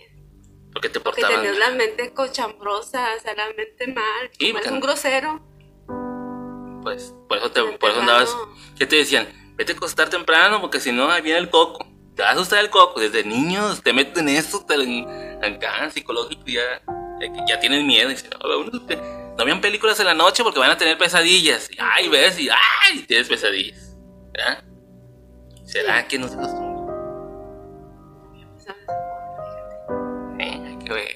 Porque 0.74 0.90
te 0.90 1.00
Porque 1.00 1.22
portaban. 1.22 1.46
tenías 1.46 1.60
la 1.60 1.76
mente 1.76 2.14
cochambrosa, 2.14 3.16
o 3.16 3.20
sea, 3.20 3.34
la 3.36 3.48
mente 3.54 3.88
mal. 3.88 4.32
Como 4.40 4.60
eres 4.60 4.72
un 4.72 4.80
grosero. 4.80 5.42
Pues, 6.82 7.14
por 7.28 7.38
eso, 7.38 7.52
te, 7.52 7.62
por 7.78 7.92
eso 7.92 8.00
andabas. 8.00 8.36
¿Qué 8.78 8.86
te 8.86 8.96
decían? 8.96 9.28
Vete 9.56 9.74
a 9.74 9.76
acostar 9.76 10.10
temprano 10.10 10.62
porque 10.62 10.80
si 10.80 10.92
no, 10.92 11.12
ahí 11.12 11.22
viene 11.22 11.40
el 11.40 11.50
coco. 11.50 11.86
Te 12.16 12.24
vas 12.24 12.32
a 12.32 12.34
asustar 12.36 12.60
el 12.60 12.70
coco. 12.70 13.00
Desde 13.00 13.24
niños 13.24 13.84
te 13.84 13.94
meten 13.94 14.30
en 14.30 14.38
esto, 14.38 14.66
te, 14.66 14.76
acá, 15.46 15.90
psicológico, 15.92 16.44
ya, 16.48 16.82
ya, 17.20 17.46
ya 17.48 17.60
tienen 17.60 17.86
miedo. 17.86 18.10
Y 18.10 18.14
dicen, 18.14 18.32
no, 18.42 18.48
no 19.38 19.46
vean 19.46 19.62
películas 19.62 20.00
en 20.00 20.06
la 20.06 20.14
noche 20.14 20.44
porque 20.44 20.60
van 20.60 20.72
a 20.72 20.78
tener 20.78 20.98
pesadillas. 20.98 21.70
Y, 21.70 21.78
ay, 21.80 22.08
ves, 22.08 22.40
y 22.40 22.50
ay, 22.50 23.00
tienes 23.08 23.28
pesadillas. 23.28 23.81
¿Verdad? 24.34 24.64
¿Será 25.66 26.08
que 26.08 26.20
no 26.20 26.28
a 26.28 26.32
hay 30.40 30.78
que 30.80 30.94
ver. 30.94 31.16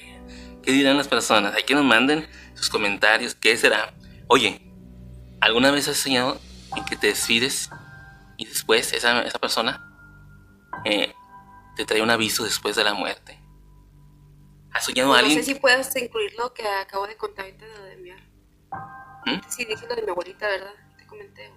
¿Qué 0.62 0.72
dirán 0.72 0.98
las 0.98 1.08
personas? 1.08 1.54
Hay 1.56 1.64
que 1.64 1.76
nos 1.76 1.84
manden 1.84 2.28
sus 2.54 2.70
comentarios. 2.70 3.36
¿Qué 3.36 3.58
será? 3.58 3.94
Oye, 4.28 4.62
¿alguna 5.42 5.72
vez 5.72 5.88
has 5.88 5.98
soñado 5.98 6.40
en 6.76 6.86
que 6.86 6.96
te 6.96 7.08
despides 7.08 7.70
y 8.38 8.46
después 8.46 8.94
esa, 8.94 9.22
esa 9.22 9.40
persona 9.40 9.82
eh, 10.86 11.14
te 11.76 11.86
trae 11.86 12.02
un 12.02 12.10
aviso 12.10 12.44
después 12.44 12.76
de 12.76 12.84
la 12.84 12.94
muerte? 12.94 13.40
¿Has 14.72 14.86
soñado 14.86 15.14
a 15.14 15.18
No 15.18 15.20
alguien? 15.20 15.38
sé 15.44 15.54
si 15.54 15.60
puedes 15.60 15.96
incluir 15.96 16.34
lo 16.38 16.54
que 16.54 16.68
acabo 16.68 17.08
de 17.08 17.16
contar 17.16 17.46
ahorita 17.46 17.66
de 17.66 17.78
lo 17.78 17.84
de 17.84 17.98
mi 17.98 18.12
¿Mm? 18.12 19.42
Sí, 19.48 19.66
dije 19.66 19.88
lo 19.88 19.96
de 19.96 20.02
mi 20.02 20.10
abuelita, 20.10 20.48
¿verdad? 20.48 20.74
Te 20.98 21.06
comenté. 21.08 21.52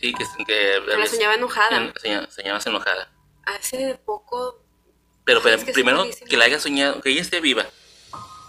Sí, 0.00 0.12
que, 0.46 0.80
la 0.86 1.06
soñaba 1.06 1.34
enojada. 1.34 1.92
que 1.92 2.00
soña- 2.00 2.30
soñabas 2.30 2.66
enojada. 2.66 3.10
Hace 3.44 3.98
poco, 4.04 4.62
Pero, 5.24 5.40
pero 5.42 5.64
que 5.64 5.72
primero 5.72 6.04
que 6.28 6.36
la 6.36 6.44
haya 6.44 6.60
soñado, 6.60 7.00
que 7.00 7.10
ella 7.10 7.20
esté 7.22 7.40
viva 7.40 7.64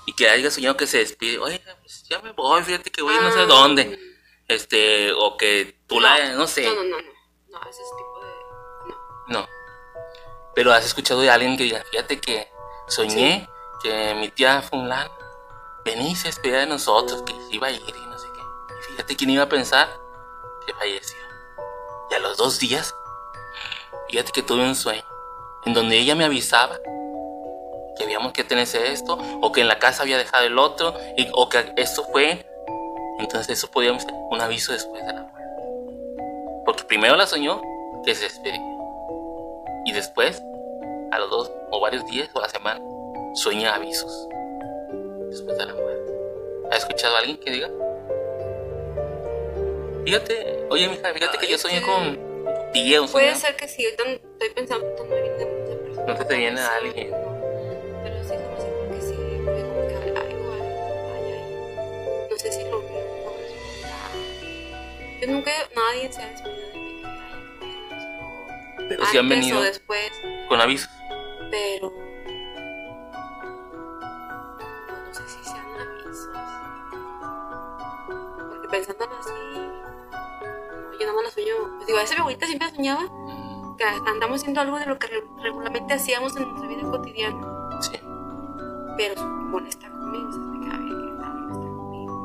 y 0.05 0.13
que 0.13 0.29
haya 0.29 0.49
soñado 0.51 0.75
que 0.77 0.87
se 0.87 0.97
despide. 0.99 1.37
Oye, 1.39 1.61
pues 1.81 2.03
ya 2.09 2.19
me 2.19 2.31
voy, 2.33 2.63
fíjate 2.63 2.89
que 2.91 3.01
voy 3.01 3.15
no 3.15 3.31
sé 3.31 3.39
Ah, 3.39 3.45
dónde. 3.45 3.99
Este, 4.47 5.11
o 5.13 5.37
que 5.37 5.77
tú 5.87 5.99
la, 5.99 6.33
no 6.33 6.47
sé. 6.47 6.63
No, 6.63 6.75
no, 6.75 6.83
no, 6.83 7.01
no. 7.01 7.11
No, 7.49 7.69
ese 7.69 7.81
es 7.81 7.89
tipo 7.89 8.19
de. 8.21 8.93
No. 9.33 9.39
No. 9.41 9.47
Pero 10.55 10.71
has 10.73 10.85
escuchado 10.85 11.21
de 11.21 11.29
alguien 11.29 11.57
que 11.57 11.63
diga, 11.63 11.83
fíjate 11.91 12.19
que 12.19 12.49
soñé 12.87 13.47
que 13.83 14.15
mi 14.15 14.29
tía 14.29 14.61
Funlan 14.61 15.09
venía 15.85 16.11
y 16.11 16.15
se 16.15 16.27
despedía 16.29 16.59
de 16.59 16.67
nosotros, 16.67 17.21
que 17.23 17.33
se 17.33 17.55
iba 17.55 17.67
a 17.67 17.71
ir 17.71 17.81
y 17.87 18.05
no 18.07 18.17
sé 18.17 18.27
qué. 18.33 18.41
Y 18.79 18.83
fíjate 18.91 19.15
quién 19.15 19.29
iba 19.31 19.43
a 19.43 19.49
pensar 19.49 19.87
que 20.65 20.73
falleció. 20.73 21.17
Y 22.09 22.13
a 22.15 22.19
los 22.19 22.37
dos 22.37 22.59
días, 22.59 22.95
fíjate 24.09 24.31
que 24.31 24.43
tuve 24.43 24.63
un 24.63 24.75
sueño 24.75 25.03
en 25.65 25.73
donde 25.73 25.97
ella 25.97 26.15
me 26.15 26.23
avisaba 26.25 26.79
que 27.97 28.03
habíamos 28.03 28.31
que 28.31 28.43
tener 28.43 28.67
esto, 28.67 29.17
o 29.41 29.51
que 29.51 29.61
en 29.61 29.67
la 29.67 29.79
casa 29.79 30.03
había 30.03 30.17
dejado 30.17 30.45
el 30.45 30.59
otro, 30.59 30.93
y- 31.17 31.29
o 31.33 31.49
que 31.49 31.73
esto 31.77 32.03
fue. 32.11 32.45
Entonces 33.19 33.57
eso 33.57 33.71
podíamos 33.71 34.03
ser 34.03 34.13
un 34.29 34.39
aviso 34.39 34.71
después 34.71 35.03
de 35.05 35.13
la 35.13 35.23
muerte. 35.23 35.51
Porque 36.63 36.83
primero 36.83 37.15
la 37.15 37.25
soñó 37.25 37.61
que 38.05 38.13
se 38.13 38.25
despedía. 38.25 38.61
Y 39.85 39.93
después 39.93 40.43
a 41.11 41.19
los 41.19 41.29
dos 41.29 41.51
o 41.71 41.79
varios 41.79 42.05
días 42.05 42.29
o 42.33 42.39
la 42.39 42.49
semana, 42.49 42.79
sueña 43.33 43.73
avisos 43.73 44.27
después 45.29 45.57
de 45.57 45.65
la 45.65 45.73
muerte. 45.73 46.13
¿Has 46.71 46.79
escuchado 46.79 47.15
a 47.15 47.19
alguien 47.19 47.37
que 47.37 47.51
diga? 47.51 47.69
Fíjate, 50.07 50.65
oye, 50.69 50.87
mija, 50.87 51.13
fíjate 51.13 51.37
que 51.37 51.47
yo 51.49 51.57
soñé 51.57 51.81
con 51.81 52.15
tu 52.15 52.71
tía 52.71 53.01
o 53.01 53.07
Puede 53.07 53.35
ser 53.35 53.57
que 53.57 53.67
sí, 53.67 53.83
ahorita 53.83 54.03
no- 54.05 54.11
estoy 54.11 54.49
pensando, 54.55 54.85
ahorita 54.85 55.03
no 55.03 55.09
me 55.09 55.21
viene 55.21 55.37
de 55.37 55.45
mucha 55.45 55.83
persona. 55.83 56.05
No 56.13 56.17
se 56.17 56.23
te 56.23 56.37
viene 56.37 56.61
a 56.61 56.75
alguien. 56.77 57.11
No, 57.11 57.17
Pero 58.05 58.23
sí, 58.23 58.29
no 58.29 58.57
sé 58.61 58.67
por 58.69 58.87
qué 58.89 59.01
sí, 59.01 59.15
fue 59.43 59.61
como 59.63 59.85
que 59.85 59.95
algo, 60.17 60.53
algo. 60.53 62.27
No 62.31 62.37
sé 62.37 62.51
si 62.53 62.63
lo 62.69 62.79
vi. 62.79 62.87
Yo 65.19 65.27
nunca, 65.27 65.51
nadie 65.75 66.09
se 66.13 66.21
ha 66.21 66.29
despedido 66.29 66.67
de 66.69 66.73
mí. 66.79 67.01
que 68.77 68.85
Pero 68.87 69.05
sí 69.07 69.17
han 69.17 69.27
venido 69.27 69.59
o 69.59 69.61
después, 69.61 70.09
con 70.47 70.61
avisos. 70.61 70.89
pero 71.51 71.91
no 75.05 75.13
sé 75.13 75.21
si 75.27 75.43
sean 75.43 75.67
avisos. 75.81 76.29
Porque 78.47 78.67
pensándolo 78.69 79.11
así, 79.19 79.66
yo 80.99 81.07
no 81.07 81.13
me 81.15 81.23
lo 81.23 81.29
sueño. 81.31 81.53
Pues 81.77 81.87
digo, 81.87 81.99
a 81.99 82.01
veces 82.01 82.17
mi 82.17 82.21
abuelita 82.21 82.45
siempre 82.47 82.69
soñaba 82.71 83.03
que 83.77 83.83
andamos 83.83 84.39
haciendo 84.41 84.61
algo 84.61 84.79
de 84.79 84.85
lo 84.87 84.97
que 84.97 85.07
re- 85.07 85.23
regularmente 85.43 85.93
hacíamos 85.93 86.35
en 86.35 86.49
nuestra 86.49 86.67
vida 86.67 86.81
cotidiana, 86.89 87.79
Sí. 87.81 87.99
pero 88.97 89.13
se 89.15 89.21
molesta 89.23 89.87
conmigo, 89.89 90.31
se 90.31 90.39
me 90.39 90.65
queda 90.67 90.77
bien 90.79 90.99
que 90.99 91.07
está 91.13 91.31
conmigo. 91.31 92.17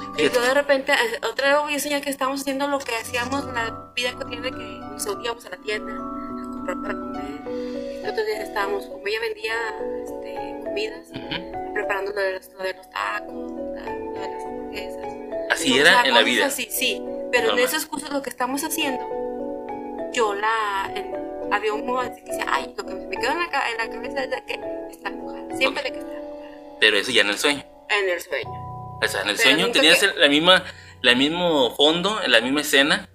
Y 0.00 0.16
Fíjate. 0.16 0.34
luego 0.38 0.46
de 0.48 0.54
repente, 0.54 0.92
eh, 0.92 1.20
otra 1.30 1.62
vez 1.64 1.74
yo 1.74 1.80
soñaba 1.80 2.00
que 2.02 2.10
estábamos 2.10 2.40
haciendo 2.40 2.66
lo 2.68 2.78
que 2.78 2.96
hacíamos 2.96 3.44
en 3.46 3.54
la 3.54 3.92
vida 3.94 4.12
cotidiana, 4.14 4.50
que 4.50 4.80
nos 4.80 5.06
íbamos 5.06 5.44
a 5.46 5.50
la 5.50 5.56
tienda 5.58 5.92
a 5.92 6.50
comprar 6.50 6.80
para 6.82 6.94
comer. 6.94 7.42
Y 8.02 8.06
otros 8.08 8.26
días 8.26 8.40
estábamos, 8.48 8.86
como 8.86 9.06
ella 9.06 9.20
vendía 9.20 9.54
este, 10.04 10.60
comidas, 10.64 11.08
Ujú. 11.10 11.72
preparando 11.74 12.12
lo 12.12 12.20
de 12.20 12.32
los, 12.34 12.48
lo 12.54 12.62
de 12.62 12.74
los 12.74 12.90
tacos, 12.90 13.52
la- 13.52 13.94
lo 13.94 14.12
de 14.20 14.28
las 14.30 14.44
hamburguesas. 14.44 15.06
Así 15.50 15.72
O 15.72 15.74
sea, 15.84 16.00
era 16.00 16.08
en 16.08 16.14
la 16.14 16.22
vida. 16.22 16.46
Así, 16.46 16.66
sí, 16.70 17.02
pero 17.32 17.46
Normal. 17.48 17.60
en 17.60 17.64
esos 17.68 17.86
cursos 17.86 18.10
lo 18.10 18.22
que 18.22 18.30
estamos 18.30 18.62
haciendo, 18.64 19.04
yo 20.12 20.34
la. 20.34 20.92
había 21.52 21.72
un 21.74 21.86
momento 21.86 22.16
que 22.24 22.30
decía, 22.30 22.46
ay, 22.48 22.72
lo 22.76 22.84
que 22.86 22.94
me 22.94 23.16
quedó 23.16 23.32
en 23.32 23.38
la, 23.38 23.70
en 23.70 23.76
la 23.76 23.90
cabeza 23.90 24.24
es 24.24 24.30
de 24.30 24.44
que 24.44 24.60
está 24.90 25.08
enojada, 25.08 25.56
siempre 25.56 25.82
de 25.82 25.92
que 25.92 25.98
está 25.98 26.10
enojada. 26.12 26.76
Pero 26.80 26.96
eso 26.96 27.10
ya 27.10 27.20
en 27.22 27.28
el 27.28 27.38
sueño. 27.38 27.64
En 27.88 28.08
el 28.08 28.20
sueño. 28.20 28.50
O 29.02 29.06
sea, 29.08 29.22
en 29.22 29.28
el 29.30 29.36
Pero 29.36 29.50
sueño 29.50 29.72
tenías 29.72 29.98
que- 29.98 30.06
el- 30.06 30.20
la 30.20 30.28
misma, 30.28 30.64
la 31.02 31.14
mismo 31.14 31.74
fondo, 31.76 32.20
la 32.26 32.40
misma 32.40 32.60
escena, 32.60 33.08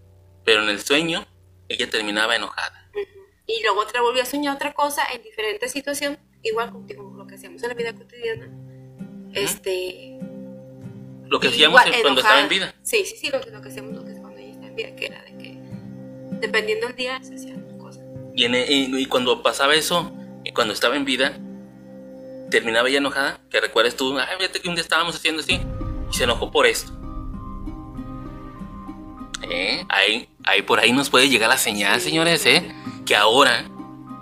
pero 0.43 0.63
en 0.63 0.69
el 0.69 0.79
sueño 0.81 1.25
ella 1.69 1.89
terminaba 1.89 2.35
enojada. 2.35 2.89
Ujú. 2.93 3.23
Y 3.47 3.61
luego 3.63 3.81
otra 3.81 4.01
volvió 4.01 4.21
a 4.23 4.25
soñar 4.25 4.55
otra 4.55 4.73
cosa 4.73 5.03
en 5.13 5.21
diferente 5.23 5.67
situación, 5.69 6.17
igual 6.43 6.71
como 6.71 6.85
lo 7.17 7.25
que 7.27 7.35
hacíamos 7.35 7.61
en 7.63 7.69
la 7.69 7.75
vida 7.75 7.93
cotidiana. 7.93 8.49
Este. 9.33 10.17
Lo 11.27 11.39
que 11.39 11.47
hacíamos 11.47 11.81
igual, 11.85 12.01
cuando 12.01 12.21
estaba 12.21 12.39
en 12.41 12.45
enojada. 12.45 12.71
vida. 12.71 12.75
Sí, 12.83 13.03
sí, 13.05 13.15
sí, 13.17 13.29
lo 13.29 13.41
que, 13.41 13.49
lo 13.49 13.61
que 13.61 13.69
hacíamos 13.69 13.93
que 14.75 15.05
era 15.05 15.21
de 15.23 15.37
que 15.37 15.57
dependiendo 16.41 16.87
del 16.87 16.95
día 16.95 17.21
se 17.23 17.35
hacían 17.35 17.77
cosas. 17.77 18.03
Y, 18.35 18.43
en- 18.45 18.55
y- 18.55 19.01
y 19.01 19.05
cuando 19.07 19.41
pasaba 19.41 19.75
eso, 19.75 20.11
y 20.43 20.51
cuando 20.51 20.73
estaba 20.73 20.95
en 20.95 21.05
vida, 21.05 21.37
terminaba 22.51 22.87
ella 22.89 22.97
enojada. 22.99 23.39
Que 23.49 23.59
recuerdes 23.61 23.95
tú, 23.95 24.17
ay, 24.19 24.27
fíjate 24.37 24.59
que 24.61 24.69
un 24.69 24.75
día 24.75 24.83
estábamos 24.83 25.15
haciendo 25.15 25.41
así, 25.41 25.59
y 26.11 26.13
se 26.15 26.23
enojó 26.25 26.51
por 26.51 26.65
esto. 26.67 26.91
¿Eh? 29.49 29.85
Ahí, 29.89 30.29
ahí 30.43 30.61
por 30.63 30.79
ahí 30.79 30.91
nos 30.91 31.09
puede 31.09 31.29
llegar 31.29 31.49
la 31.49 31.57
señal, 31.57 31.99
Sí. 32.01 32.09
señores, 32.09 32.45
¿eh? 32.45 32.63
Que 33.05 33.15
ahora, 33.15 33.65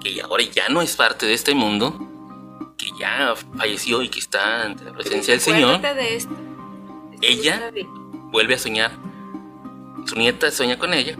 que 0.03 0.21
ahora 0.21 0.43
ya 0.43 0.67
no 0.69 0.81
es 0.81 0.95
parte 0.95 1.25
de 1.25 1.33
este 1.33 1.53
mundo, 1.55 1.97
que 2.77 2.87
ya 2.99 3.33
falleció 3.57 4.01
y 4.01 4.09
que 4.09 4.19
está 4.19 4.63
ante 4.63 4.83
la 4.83 4.91
presencia 4.93 5.33
del 5.33 5.41
Señor. 5.41 5.79
De 5.81 6.15
esto. 6.15 6.33
Esto 7.13 7.21
Ella- 7.21 7.71
vuelve 8.31 8.55
a 8.55 8.59
soñar. 8.59 8.91
Su 10.05 10.15
nieta 10.15 10.51
sueña 10.51 10.77
con 10.77 10.93
ella. 10.93 11.17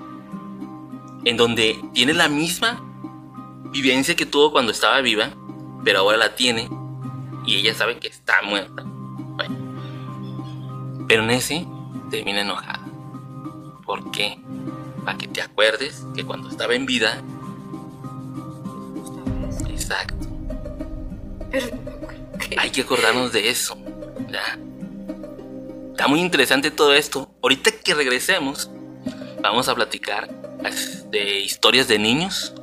En 1.26 1.38
donde 1.38 1.82
tiene 1.94 2.14
la 2.14 2.28
misma 2.28 2.82
vivencia 3.72 4.16
que 4.16 4.26
tuvo 4.26 4.52
cuando 4.52 4.72
estaba 4.72 5.02
viva, 5.02 5.30
pero 5.84 6.00
ahora 6.00 6.18
la 6.18 6.36
tiene 6.36 6.70
y 7.46 7.56
ella 7.58 7.74
sabe 7.74 7.98
que 7.98 8.08
está 8.08 8.42
muerta. 8.44 8.84
Bueno. 8.86 9.56
Pero 11.08 11.24
en 11.24 11.32
ese 11.32 11.68
termina 12.10 12.42
enojada. 12.42 12.80
¿Por 13.86 14.12
qué? 14.12 14.40
Para 15.04 15.18
que 15.18 15.28
te 15.28 15.42
acuerdes 15.42 16.06
que 16.16 16.24
cuando 16.24 16.50
estaba 16.50 16.76
en 16.76 16.86
vida, 16.86 17.22
exacto, 19.68 20.28
Pero 21.52 21.68
hay 22.58 22.70
que 22.70 22.82
acordarnos 22.82 23.34
de 23.34 23.50
eso. 23.50 23.78
¿ya? 24.32 24.58
Está 26.04 26.12
muy 26.12 26.20
interesante 26.20 26.70
todo 26.70 26.94
esto. 26.94 27.30
Ahorita 27.42 27.72
que 27.72 27.94
regresemos, 27.94 28.70
vamos 29.42 29.70
a 29.70 29.74
platicar 29.74 30.30
de 31.10 31.40
historias 31.40 31.88
de 31.88 31.98
niños. 31.98 32.54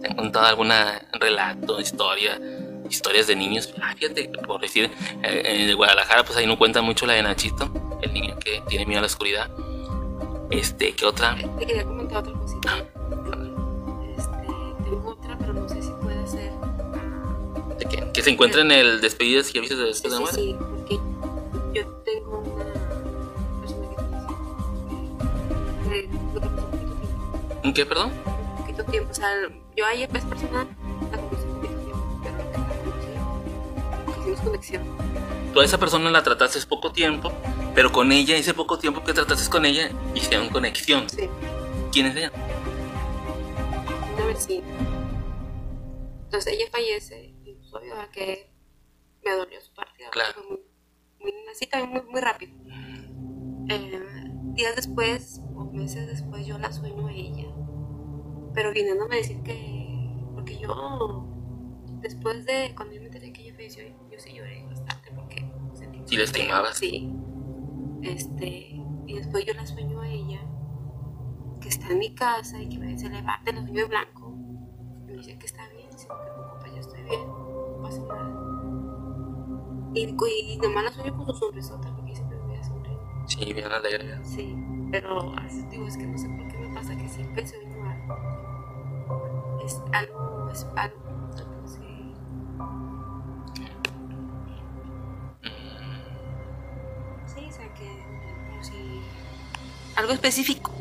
¿Te 0.00 0.06
han 0.06 0.14
contado 0.14 0.46
alguna 0.46 1.02
relato, 1.14 1.80
historia, 1.80 2.40
historias 2.88 3.26
de 3.26 3.34
niños? 3.34 3.74
Ah, 3.82 3.96
fíjate, 3.98 4.30
por 4.46 4.60
decir, 4.60 4.92
eh, 5.24 5.42
en 5.44 5.76
Guadalajara, 5.76 6.22
pues 6.24 6.38
ahí 6.38 6.46
no 6.46 6.56
cuentan 6.56 6.84
mucho 6.84 7.04
la 7.04 7.14
de 7.14 7.24
Nachito, 7.24 7.68
el 8.00 8.14
niño 8.14 8.38
que 8.38 8.62
tiene 8.68 8.86
miedo 8.86 9.00
a 9.00 9.02
la 9.02 9.06
oscuridad. 9.06 9.50
Este, 10.52 10.92
¿qué 10.92 11.04
otra? 11.04 11.36
Te 11.58 11.66
quería 11.66 11.84
comentar 11.84 12.18
otra 12.18 12.32
cosita. 12.34 12.76
Este, 14.16 14.84
tengo 14.84 15.16
otra, 15.18 15.36
pero 15.36 15.52
no 15.52 15.68
sé 15.68 15.82
si 15.82 15.90
puede 16.00 16.24
ser. 16.28 16.52
ah, 16.62 17.74
¿De 17.76 17.86
qué? 17.86 18.08
Que 18.14 18.22
se 18.22 18.30
encuentra 18.30 18.60
en 18.60 18.70
el 18.70 19.00
Despedidas 19.00 19.52
y 19.52 19.58
Avisos 19.58 19.78
de 19.78 19.86
Después 19.86 20.14
de 20.14 20.20
la 20.20 20.30
sí, 20.30 20.54
Muerte. 20.54 20.77
¿En 27.62 27.72
qué, 27.74 27.84
perdón? 27.86 28.12
Un 28.24 28.56
poquito 28.58 28.84
tiempo. 28.84 29.10
O 29.10 29.14
sea, 29.14 29.28
yo 29.76 29.86
a 29.86 29.92
ella 29.92 30.08
es 30.12 30.24
personal, 30.24 30.68
la 31.10 31.18
conocí 31.18 31.44
un 31.46 31.54
poquito 31.60 31.80
tiempo, 31.80 32.44
pero 34.06 34.20
hicimos 34.20 34.40
conexión. 34.40 34.82
Tú 35.52 35.60
a 35.60 35.64
esa 35.64 35.78
persona 35.78 36.10
la 36.10 36.22
trataste 36.22 36.60
poco 36.66 36.92
tiempo, 36.92 37.32
pero 37.74 37.90
con 37.90 38.12
ella, 38.12 38.36
ese 38.36 38.54
poco 38.54 38.78
tiempo 38.78 39.02
que 39.02 39.12
trataste 39.12 39.50
con 39.50 39.64
ella, 39.64 39.90
hicieron 40.14 40.48
conexión. 40.50 41.08
Sí, 41.08 41.28
¿Quién 41.92 42.06
es 42.06 42.16
ella? 42.16 42.32
una 44.14 44.26
vecina. 44.26 44.66
Entonces 46.24 46.52
ella 46.52 46.66
fallece, 46.70 47.34
y 47.44 47.56
obvio 47.72 47.94
que 48.12 48.50
me 49.24 49.32
dolió 49.32 49.60
su 49.60 49.72
partida. 49.72 50.10
Claro. 50.10 50.34
Fue 50.34 50.42
muy, 50.44 50.60
muy, 51.20 51.32
así 51.50 51.66
también 51.66 51.90
muy, 51.92 52.12
muy 52.12 52.20
rápido. 52.20 52.52
Eh, 53.70 54.27
días 54.58 54.76
después, 54.76 55.40
o 55.54 55.64
meses 55.64 56.06
después, 56.06 56.44
yo 56.44 56.58
la 56.58 56.72
sueño 56.72 57.06
a 57.06 57.12
ella. 57.12 57.46
Pero 58.52 58.72
viniéndome 58.72 59.14
a 59.14 59.18
decir 59.18 59.42
que. 59.42 59.88
Porque 60.34 60.58
yo, 60.58 61.26
después 62.00 62.44
de. 62.44 62.74
Cuando 62.76 62.94
yo 62.94 63.00
me 63.00 63.06
enteré 63.06 63.32
que 63.32 63.42
ella 63.42 63.54
falleció, 63.54 63.84
yo 64.10 64.18
sí 64.18 64.34
lloré 64.34 64.66
bastante 64.66 65.10
porque 65.12 65.50
sentí. 65.74 66.02
Sí 66.04 66.16
la 66.16 66.24
estimabas. 66.24 66.76
Sí. 66.76 67.10
Este. 68.02 68.82
Y 69.06 69.14
después 69.14 69.46
yo 69.46 69.54
la 69.54 69.64
sueño 69.64 70.00
a 70.00 70.08
ella, 70.08 70.40
que 71.60 71.68
está 71.68 71.88
en 71.88 71.98
mi 71.98 72.14
casa 72.14 72.60
y 72.60 72.68
que 72.68 72.78
me 72.78 72.94
levanta, 72.94 73.52
la 73.52 73.62
sueño 73.62 73.82
de 73.82 73.88
blanco. 73.88 74.34
Y 75.02 75.04
me 75.04 75.12
dice 75.14 75.38
que 75.38 75.46
está 75.46 75.66
bien, 75.68 75.88
dice, 75.90 76.08
no 76.08 76.16
te 76.16 76.30
preocupes, 76.32 76.72
yo 76.74 76.80
estoy 76.80 77.02
bien, 77.04 77.26
no 77.26 77.80
pasa 77.80 78.02
nada. 78.02 78.48
Y, 79.94 80.52
y 80.52 80.58
nomás 80.58 80.84
la 80.84 80.92
sueño 80.92 81.16
con 81.16 81.26
su 81.26 81.32
sonrisota, 81.34 81.88
Sí, 83.28 83.52
bien 83.52 83.70
alegre. 83.70 84.18
Sí, 84.24 84.56
pero 84.90 85.34
digo, 85.70 85.86
es 85.86 85.98
que 85.98 86.06
no 86.06 86.16
sé 86.16 86.28
por 86.30 86.48
qué 86.48 86.58
me 86.58 86.74
pasa 86.74 86.96
que 86.96 87.08
siempre 87.08 87.46
sueño 87.46 87.84
algo. 87.84 89.60
Es 89.64 89.82
algo, 89.92 90.50
es 90.50 90.66
algo, 90.74 91.30
así. 91.62 92.14
Sí, 97.26 97.46
o 97.46 97.52
sea 97.52 97.74
que, 97.74 97.88
como 98.48 98.64
si. 98.64 99.02
Algo 99.96 100.12
específico. 100.14 100.72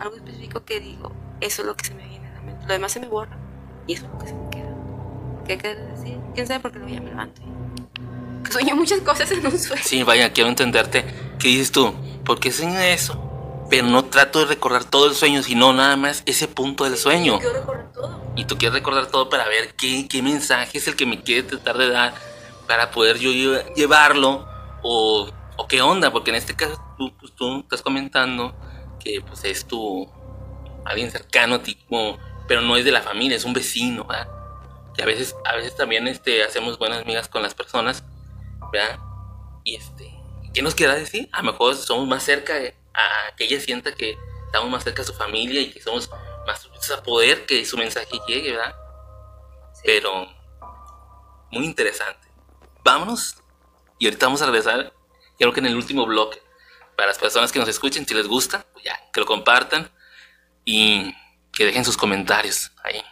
Algo 0.00 0.16
específico 0.16 0.64
que 0.64 0.80
digo, 0.80 1.12
eso 1.40 1.62
es 1.62 1.68
lo 1.68 1.76
que 1.76 1.84
se 1.84 1.94
me 1.94 2.08
viene 2.08 2.26
a 2.26 2.32
la 2.32 2.40
mente. 2.40 2.66
Lo 2.66 2.72
demás 2.72 2.90
se 2.90 2.98
me 2.98 3.06
borra 3.06 3.38
y 3.86 3.92
eso 3.92 4.06
es 4.06 4.12
lo 4.12 4.18
que 4.18 4.26
se 4.26 4.34
me 4.34 4.50
queda. 4.50 4.74
¿Qué 5.46 5.58
quiere 5.58 5.80
decir? 5.86 6.18
¿Quién 6.34 6.48
sabe 6.48 6.58
por 6.58 6.72
qué 6.72 6.80
luego 6.80 6.92
ya 6.92 7.00
me 7.00 7.10
levanto? 7.10 7.40
Sueño 8.50 8.74
muchas 8.76 9.00
cosas 9.00 9.30
en 9.30 9.46
un 9.46 9.58
sueño. 9.58 9.82
Sí, 9.84 10.02
vaya, 10.02 10.32
quiero 10.32 10.48
entenderte. 10.50 11.04
¿Qué 11.38 11.48
dices 11.48 11.72
tú? 11.72 11.94
¿Por 12.24 12.40
qué 12.40 12.50
sueño 12.52 12.78
eso? 12.80 13.66
Pero 13.70 13.86
no 13.86 14.04
trato 14.06 14.40
de 14.40 14.46
recordar 14.46 14.84
todo 14.84 15.06
el 15.06 15.14
sueño, 15.14 15.42
sino 15.42 15.72
nada 15.72 15.96
más 15.96 16.22
ese 16.26 16.48
punto 16.48 16.84
del 16.84 16.96
sueño. 16.96 17.38
Quiero 17.38 17.54
recordar 17.54 17.92
todo. 17.92 18.20
Y 18.36 18.44
tú 18.44 18.58
quieres 18.58 18.74
recordar 18.74 19.06
todo 19.06 19.28
para 19.28 19.46
ver 19.48 19.74
qué, 19.76 20.06
qué 20.08 20.22
mensaje 20.22 20.78
es 20.78 20.88
el 20.88 20.96
que 20.96 21.06
me 21.06 21.22
quiere 21.22 21.42
tratar 21.44 21.78
de 21.78 21.88
dar 21.90 22.14
para 22.66 22.90
poder 22.90 23.18
yo 23.18 23.30
lle- 23.30 23.74
llevarlo 23.74 24.46
o, 24.82 25.30
o 25.56 25.68
qué 25.68 25.82
onda, 25.82 26.10
porque 26.12 26.30
en 26.30 26.36
este 26.36 26.54
caso 26.56 26.80
tú, 26.98 27.12
pues, 27.18 27.32
tú 27.34 27.60
estás 27.60 27.82
comentando 27.82 28.54
que 28.98 29.20
pues 29.20 29.44
es 29.44 29.66
tu 29.66 30.08
alguien 30.84 31.10
cercano 31.10 31.56
a 31.56 31.62
ti 31.62 31.76
como 31.88 32.18
pero 32.46 32.62
no 32.62 32.76
es 32.76 32.84
de 32.84 32.90
la 32.92 33.02
familia, 33.02 33.36
es 33.36 33.44
un 33.44 33.52
vecino, 33.52 34.04
¿verdad? 34.04 34.28
Que 34.96 35.02
a 35.02 35.06
veces, 35.06 35.36
a 35.44 35.54
veces 35.54 35.76
también 35.76 36.08
este, 36.08 36.42
hacemos 36.42 36.78
buenas 36.78 37.02
amigas 37.02 37.28
con 37.28 37.42
las 37.42 37.54
personas, 37.54 38.02
¿verdad? 38.72 38.98
Y 39.64 39.76
este, 39.76 40.14
¿qué 40.54 40.62
nos 40.62 40.74
quiera 40.74 40.94
decir? 40.94 41.28
A 41.32 41.42
lo 41.42 41.52
mejor 41.52 41.76
somos 41.76 42.06
más 42.06 42.22
cerca, 42.22 42.54
a 42.94 43.36
que 43.36 43.44
ella 43.44 43.60
sienta 43.60 43.94
que 43.94 44.16
estamos 44.46 44.70
más 44.70 44.84
cerca 44.84 45.02
de 45.02 45.06
su 45.06 45.14
familia 45.14 45.60
y 45.60 45.70
que 45.70 45.80
somos 45.80 46.08
más 46.46 46.66
a 46.90 47.02
poder 47.02 47.46
que 47.46 47.64
su 47.64 47.76
mensaje 47.76 48.20
llegue, 48.26 48.52
¿verdad? 48.52 48.74
Pero 49.84 50.28
muy 51.50 51.64
interesante. 51.64 52.28
Vámonos 52.82 53.36
y 53.98 54.06
ahorita 54.06 54.26
vamos 54.26 54.42
a 54.42 54.46
regresar. 54.46 54.92
Creo 55.38 55.52
que 55.52 55.60
en 55.60 55.66
el 55.66 55.76
último 55.76 56.06
bloque, 56.06 56.42
para 56.96 57.08
las 57.08 57.18
personas 57.18 57.52
que 57.52 57.58
nos 57.58 57.68
escuchen, 57.68 58.06
si 58.06 58.14
les 58.14 58.26
gusta, 58.26 58.66
pues 58.72 58.84
ya, 58.84 58.98
que 59.12 59.20
lo 59.20 59.26
compartan 59.26 59.90
y 60.64 61.14
que 61.52 61.64
dejen 61.64 61.84
sus 61.84 61.96
comentarios. 61.96 62.72
Ahí 62.82 63.02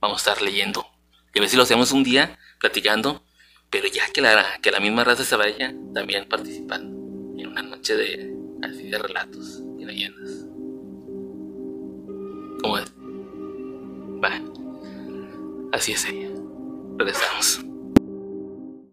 vamos 0.00 0.18
a 0.18 0.30
estar 0.30 0.42
leyendo. 0.42 0.86
Y 1.34 1.38
a 1.38 1.40
ver 1.42 1.50
si 1.50 1.56
lo 1.56 1.62
hacemos 1.62 1.92
un 1.92 2.04
día 2.04 2.38
platicando, 2.58 3.22
pero 3.70 3.86
ya 3.88 4.02
que 4.12 4.20
la, 4.20 4.44
que 4.62 4.70
la 4.70 4.80
misma 4.80 5.04
raza 5.04 5.24
se 5.24 5.36
vaya 5.36 5.74
también 5.94 6.26
participando 6.28 6.88
en 7.38 7.46
una 7.46 7.62
noche 7.62 7.96
de, 7.96 8.34
así 8.62 8.88
de 8.88 8.98
relatos 8.98 9.62
y 9.78 9.84
leyendas. 9.84 10.46
¿Cómo 12.62 12.78
es? 12.78 12.92
Va. 14.22 14.40
Así 15.72 15.92
es 15.92 16.04
ella. 16.06 16.30
Regresamos. 16.96 17.67